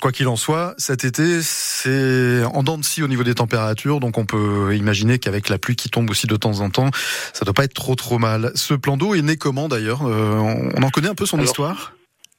quoi 0.00 0.12
qu'il 0.12 0.28
en 0.28 0.36
soit, 0.36 0.74
cet 0.78 1.04
été, 1.04 1.42
c'est 1.42 2.42
en 2.44 2.62
dents 2.62 2.78
de 2.78 2.84
scie 2.84 3.02
au 3.02 3.08
niveau 3.08 3.22
des 3.22 3.34
températures, 3.34 4.00
donc 4.00 4.16
on 4.16 4.24
peut 4.24 4.74
imaginer 4.74 5.18
qu'avec 5.18 5.50
la 5.50 5.58
pluie 5.58 5.76
qui 5.76 5.90
tombe 5.90 6.08
aussi 6.08 6.26
de 6.26 6.36
temps 6.36 6.60
en 6.60 6.70
temps, 6.70 6.90
ça 7.34 7.44
doit 7.44 7.54
pas 7.54 7.64
être 7.64 7.74
trop 7.74 7.94
trop 7.94 8.18
mal. 8.18 8.52
Ce 8.54 8.72
plan 8.72 8.96
d'eau 8.96 9.14
est 9.14 9.22
né 9.22 9.36
comment 9.36 9.68
d'ailleurs? 9.68 10.02
On 10.02 10.82
en 10.82 10.90
connaît 10.90 11.08
un 11.08 11.14
peu 11.14 11.26
son 11.26 11.40
histoire? 11.40 11.92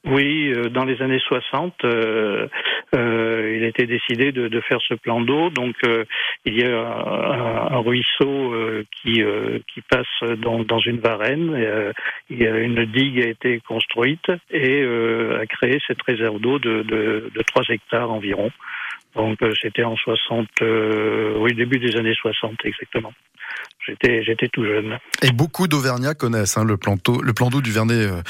Oui, 0.06 0.52
dans 0.70 0.84
les 0.84 1.00
années 1.00 1.18
60, 1.18 1.84
euh, 1.84 2.46
euh, 2.94 3.56
il 3.56 3.64
a 3.64 3.68
été 3.68 3.86
décidé 3.86 4.32
de, 4.32 4.48
de 4.48 4.60
faire 4.60 4.80
ce 4.86 4.94
plan 4.94 5.20
d'eau. 5.20 5.48
Donc 5.48 5.74
euh, 5.86 6.04
il 6.44 6.60
y 6.60 6.64
a 6.64 6.78
un, 6.78 7.76
un 7.76 7.78
ruisseau 7.78 8.52
euh, 8.52 8.84
qui, 8.92 9.22
euh, 9.22 9.60
qui 9.72 9.80
passe 9.82 10.38
dans, 10.38 10.62
dans 10.62 10.78
une 10.78 10.98
varenne. 10.98 11.54
a 11.54 12.58
une 12.58 12.84
digue 12.84 13.22
a 13.22 13.28
été 13.28 13.60
construite 13.60 14.30
et 14.50 14.82
a 14.84 15.46
créé 15.46 15.78
cette 15.86 16.02
réserve 16.02 16.38
d'eau 16.38 16.58
de, 16.58 16.82
de, 16.82 17.30
de 17.34 17.42
3 17.42 17.62
hectares 17.70 18.10
environ. 18.10 18.50
Donc 19.14 19.38
c'était 19.62 19.84
en 19.84 19.96
60, 19.96 20.48
oui 20.60 21.54
début 21.54 21.78
des 21.78 21.96
années 21.96 22.14
60 22.14 22.56
exactement. 22.64 23.12
J'étais, 23.86 24.22
j'étais 24.24 24.48
tout 24.48 24.64
jeune. 24.64 24.98
Et 25.20 25.30
beaucoup 25.30 25.68
d'Auvergnats 25.68 26.14
connaissent 26.14 26.56
hein, 26.56 26.64
le, 26.64 26.78
plan 26.78 26.96
d'eau, 27.04 27.20
le 27.20 27.32
plan 27.34 27.50
d'eau 27.50 27.60
du 27.60 27.70
Vernet 27.70 27.94
euh, 27.94 28.22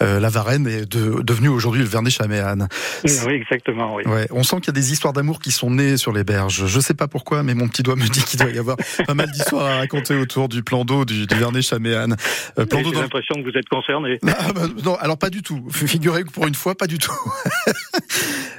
euh, 0.00 0.20
La 0.20 0.30
Varenne 0.30 0.66
est 0.66 0.90
de, 0.90 1.20
devenu 1.22 1.48
aujourd'hui 1.48 1.82
le 1.82 1.88
Vernet 1.88 2.10
Chaméane. 2.10 2.66
Oui, 3.04 3.34
exactement. 3.34 3.94
Oui. 3.94 4.04
Ouais, 4.06 4.26
on 4.30 4.42
sent 4.42 4.56
qu'il 4.56 4.68
y 4.68 4.70
a 4.70 4.80
des 4.80 4.92
histoires 4.92 5.12
d'amour 5.12 5.40
qui 5.40 5.50
sont 5.50 5.70
nées 5.70 5.98
sur 5.98 6.12
les 6.12 6.24
berges. 6.24 6.66
Je 6.66 6.80
sais 6.80 6.94
pas 6.94 7.08
pourquoi, 7.08 7.42
mais 7.42 7.52
mon 7.54 7.68
petit 7.68 7.82
doigt 7.82 7.96
me 7.96 8.06
dit 8.06 8.22
qu'il 8.24 8.40
doit 8.40 8.50
y 8.50 8.58
avoir 8.58 8.78
pas 9.06 9.14
mal 9.14 9.30
d'histoires 9.30 9.66
à 9.66 9.76
raconter 9.78 10.14
autour 10.14 10.48
du 10.48 10.62
plan 10.62 10.86
d'eau 10.86 11.04
du, 11.04 11.26
du 11.26 11.34
Vernet 11.34 11.62
Chaméane. 11.62 12.16
Euh. 12.58 12.64
J'ai 12.70 12.82
l'impression 12.82 13.34
que 13.34 13.50
vous 13.50 13.56
êtes 13.56 13.68
concerné. 13.68 14.18
Ah, 14.44 14.52
bah, 14.54 14.62
non, 14.82 14.96
alors 14.96 15.18
pas 15.18 15.28
du 15.28 15.42
tout. 15.42 15.68
Figurez 15.70 16.24
que 16.24 16.30
pour 16.30 16.46
une 16.46 16.54
fois, 16.54 16.74
pas 16.74 16.86
du 16.86 16.98
tout. 16.98 17.12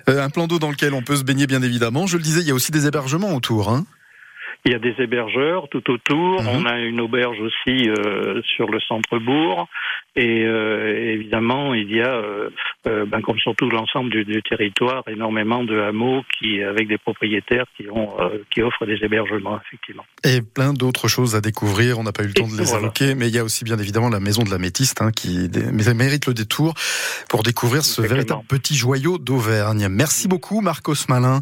Euh, 0.10 0.22
un 0.22 0.30
plan 0.30 0.48
d'eau 0.48 0.60
dans 0.60 0.70
lequel 0.70 0.94
on 0.94 1.02
peut 1.02 1.16
se 1.16 1.24
baigner, 1.24 1.48
bien 1.48 1.62
évidemment. 1.62 2.08
Je 2.08 2.18
le 2.18 2.24
disais, 2.24 2.42
il 2.42 2.48
y 2.48 2.52
a 2.52 2.54
aussi 2.54 2.74
des 2.74 2.88
hébergements 2.88 3.34
autour. 3.34 3.70
Hein. 3.70 3.86
Il 4.66 4.72
y 4.72 4.76
a 4.76 4.80
des 4.80 4.96
hébergeurs 5.00 5.68
tout 5.70 5.90
autour. 5.92 6.42
Mhm. 6.42 6.50
On 6.56 6.66
a 6.66 6.80
une 6.80 7.02
auberge 7.02 7.40
aussi 7.40 7.90
euh, 7.90 8.42
sur 8.56 8.70
le 8.70 8.80
centre-bourg. 8.80 9.68
Et 10.16 10.44
euh, 10.46 11.14
évidemment, 11.14 11.74
il 11.74 11.92
y 11.92 12.00
a, 12.00 12.14
euh, 12.14 12.50
euh 12.86 13.06
ben, 13.06 13.22
comme 13.22 13.40
sur 13.40 13.56
tout 13.56 13.68
l'ensemble 13.70 14.12
du, 14.12 14.24
du, 14.26 14.44
territoire, 14.44 15.04
énormément 15.08 15.64
de 15.64 15.80
hameaux 15.80 16.22
qui, 16.38 16.62
avec 16.62 16.88
des 16.88 17.00
propriétaires 17.00 17.66
qui, 17.76 17.90
ont, 17.90 18.20
euh, 18.20 18.38
qui 18.52 18.62
offrent 18.62 18.86
des 18.86 18.98
hébergements, 19.02 19.60
effectivement. 19.66 20.06
Et 20.24 20.42
plein 20.44 20.74
d'autres 20.74 21.08
choses 21.08 21.36
à 21.36 21.42
découvrir. 21.42 21.98
On 21.98 22.04
n'a 22.04 22.12
pas 22.12 22.24
eu 22.24 22.28
le 22.28 22.34
temps 22.34 22.48
de 22.48 22.56
les 22.56 22.76
évoquer, 22.76 23.16
mais 23.16 23.28
il 23.28 23.34
y 23.34 23.40
a 23.40 23.44
aussi 23.44 23.64
bien 23.64 23.80
évidemment 23.80 24.10
la 24.10 24.20
maison 24.20 24.44
de 24.44 24.52
la 24.52 24.60
Métiste 24.60 25.02
hein, 25.02 25.10
qui 25.12 25.50
mérite 25.96 26.28
le 26.28 26.36
détour 26.36 26.76
pour 27.28 27.42
découvrir 27.42 27.84
ce 27.84 28.02
véritable 28.02 28.44
petit 28.48 28.76
joyau 28.76 29.18
d'Auvergne. 29.18 29.88
Merci 29.90 30.28
beaucoup, 30.28 30.62
Marcos 30.62 31.08
Malin, 31.10 31.42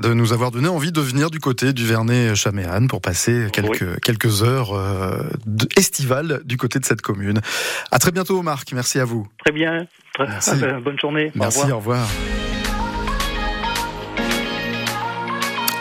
de 0.00 0.12
nous 0.14 0.32
avoir 0.32 0.50
donné 0.50 0.66
envie 0.66 0.90
de 0.90 1.00
venir 1.00 1.30
du 1.30 1.38
côté 1.38 1.72
du 1.72 1.86
Vernet-Chaméane 1.86 2.88
pour 2.88 3.00
passer 3.00 3.46
quelques, 3.52 4.00
quelques 4.00 4.42
heures 4.42 4.72
euh, 4.74 5.22
estivales 5.76 6.40
du 6.44 6.56
côté 6.56 6.80
de 6.80 6.84
cette 6.84 7.02
commune. 7.02 7.40
À 7.92 7.99
très 8.00 8.10
bientôt, 8.10 8.42
Marc. 8.42 8.72
Merci 8.72 8.98
à 8.98 9.04
vous. 9.04 9.26
Très 9.44 9.52
bien. 9.52 9.86
bonne 10.84 10.98
journée. 10.98 11.30
Merci, 11.34 11.70
Au 11.70 11.76
revoir. 11.76 12.08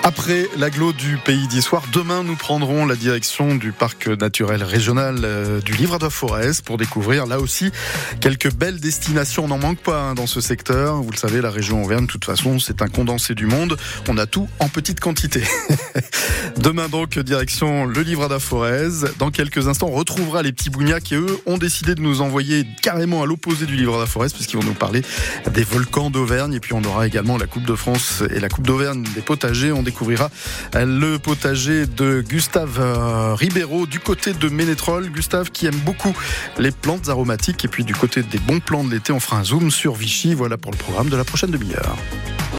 Après 0.09 0.49
l'aglo 0.57 0.91
du 0.91 1.17
Pays 1.17 1.47
d'Issoire, 1.47 1.83
demain 1.93 2.23
nous 2.23 2.35
prendrons 2.35 2.87
la 2.87 2.95
direction 2.95 3.53
du 3.53 3.71
parc 3.71 4.07
naturel 4.07 4.63
régional 4.63 5.19
euh, 5.23 5.61
du 5.61 5.73
Livre 5.73 5.99
de 5.99 6.09
Forez 6.09 6.63
pour 6.65 6.79
découvrir 6.79 7.27
là 7.27 7.39
aussi 7.39 7.71
quelques 8.19 8.51
belles 8.51 8.79
destinations. 8.79 9.45
On 9.45 9.49
n'en 9.49 9.59
manque 9.59 9.77
pas 9.77 10.01
hein, 10.01 10.15
dans 10.15 10.25
ce 10.25 10.41
secteur. 10.41 10.95
Vous 11.03 11.11
le 11.11 11.17
savez, 11.17 11.41
la 11.41 11.51
région 11.51 11.83
Auvergne, 11.83 12.07
de 12.07 12.11
toute 12.11 12.25
façon, 12.25 12.57
c'est 12.57 12.81
un 12.81 12.87
condensé 12.87 13.35
du 13.35 13.45
monde. 13.45 13.77
On 14.07 14.17
a 14.17 14.25
tout 14.25 14.49
en 14.57 14.67
petite 14.67 14.99
quantité. 14.99 15.43
demain 16.57 16.89
donc, 16.89 17.19
direction 17.19 17.85
le 17.85 18.01
Livre 18.01 18.27
de 18.29 18.39
Forez. 18.39 19.11
Dans 19.19 19.29
quelques 19.29 19.67
instants, 19.67 19.89
on 19.91 19.95
retrouvera 19.95 20.41
les 20.41 20.51
petits 20.51 20.71
bougnats 20.71 21.01
qui, 21.01 21.13
eux, 21.13 21.39
ont 21.45 21.59
décidé 21.59 21.93
de 21.93 22.01
nous 22.01 22.21
envoyer 22.21 22.65
carrément 22.81 23.21
à 23.21 23.27
l'opposé 23.27 23.67
du 23.67 23.75
Livre 23.75 24.01
de 24.01 24.07
Forez 24.07 24.29
puisqu'ils 24.29 24.57
vont 24.57 24.65
nous 24.65 24.73
parler 24.73 25.03
des 25.53 25.63
volcans 25.63 26.09
d'Auvergne. 26.09 26.55
Et 26.55 26.59
puis 26.59 26.73
on 26.73 26.83
aura 26.83 27.05
également 27.05 27.37
la 27.37 27.45
Coupe 27.45 27.65
de 27.65 27.75
France 27.75 28.23
et 28.33 28.39
la 28.39 28.49
Coupe 28.49 28.65
d'Auvergne 28.65 29.03
des 29.13 29.21
potagers. 29.21 29.71
Découvrira 29.99 30.29
le 30.75 31.17
potager 31.17 31.85
de 31.85 32.21
Gustave 32.21 32.79
euh, 32.79 33.35
Ribeiro 33.35 33.85
du 33.85 33.99
côté 33.99 34.31
de 34.31 34.47
Ménétrol. 34.47 35.09
Gustave 35.09 35.51
qui 35.51 35.65
aime 35.65 35.79
beaucoup 35.85 36.15
les 36.57 36.71
plantes 36.71 37.09
aromatiques 37.09 37.65
et 37.65 37.67
puis 37.67 37.83
du 37.83 37.93
côté 37.93 38.23
des 38.23 38.39
bons 38.39 38.61
plans 38.61 38.85
de 38.85 38.91
l'été, 38.91 39.11
on 39.11 39.19
fera 39.19 39.39
un 39.39 39.43
zoom 39.43 39.71
sur 39.71 39.95
Vichy. 39.95 40.33
Voilà 40.33 40.57
pour 40.57 40.71
le 40.71 40.77
programme 40.77 41.09
de 41.09 41.17
la 41.17 41.25
prochaine 41.25 41.51
demi-heure. 41.51 41.97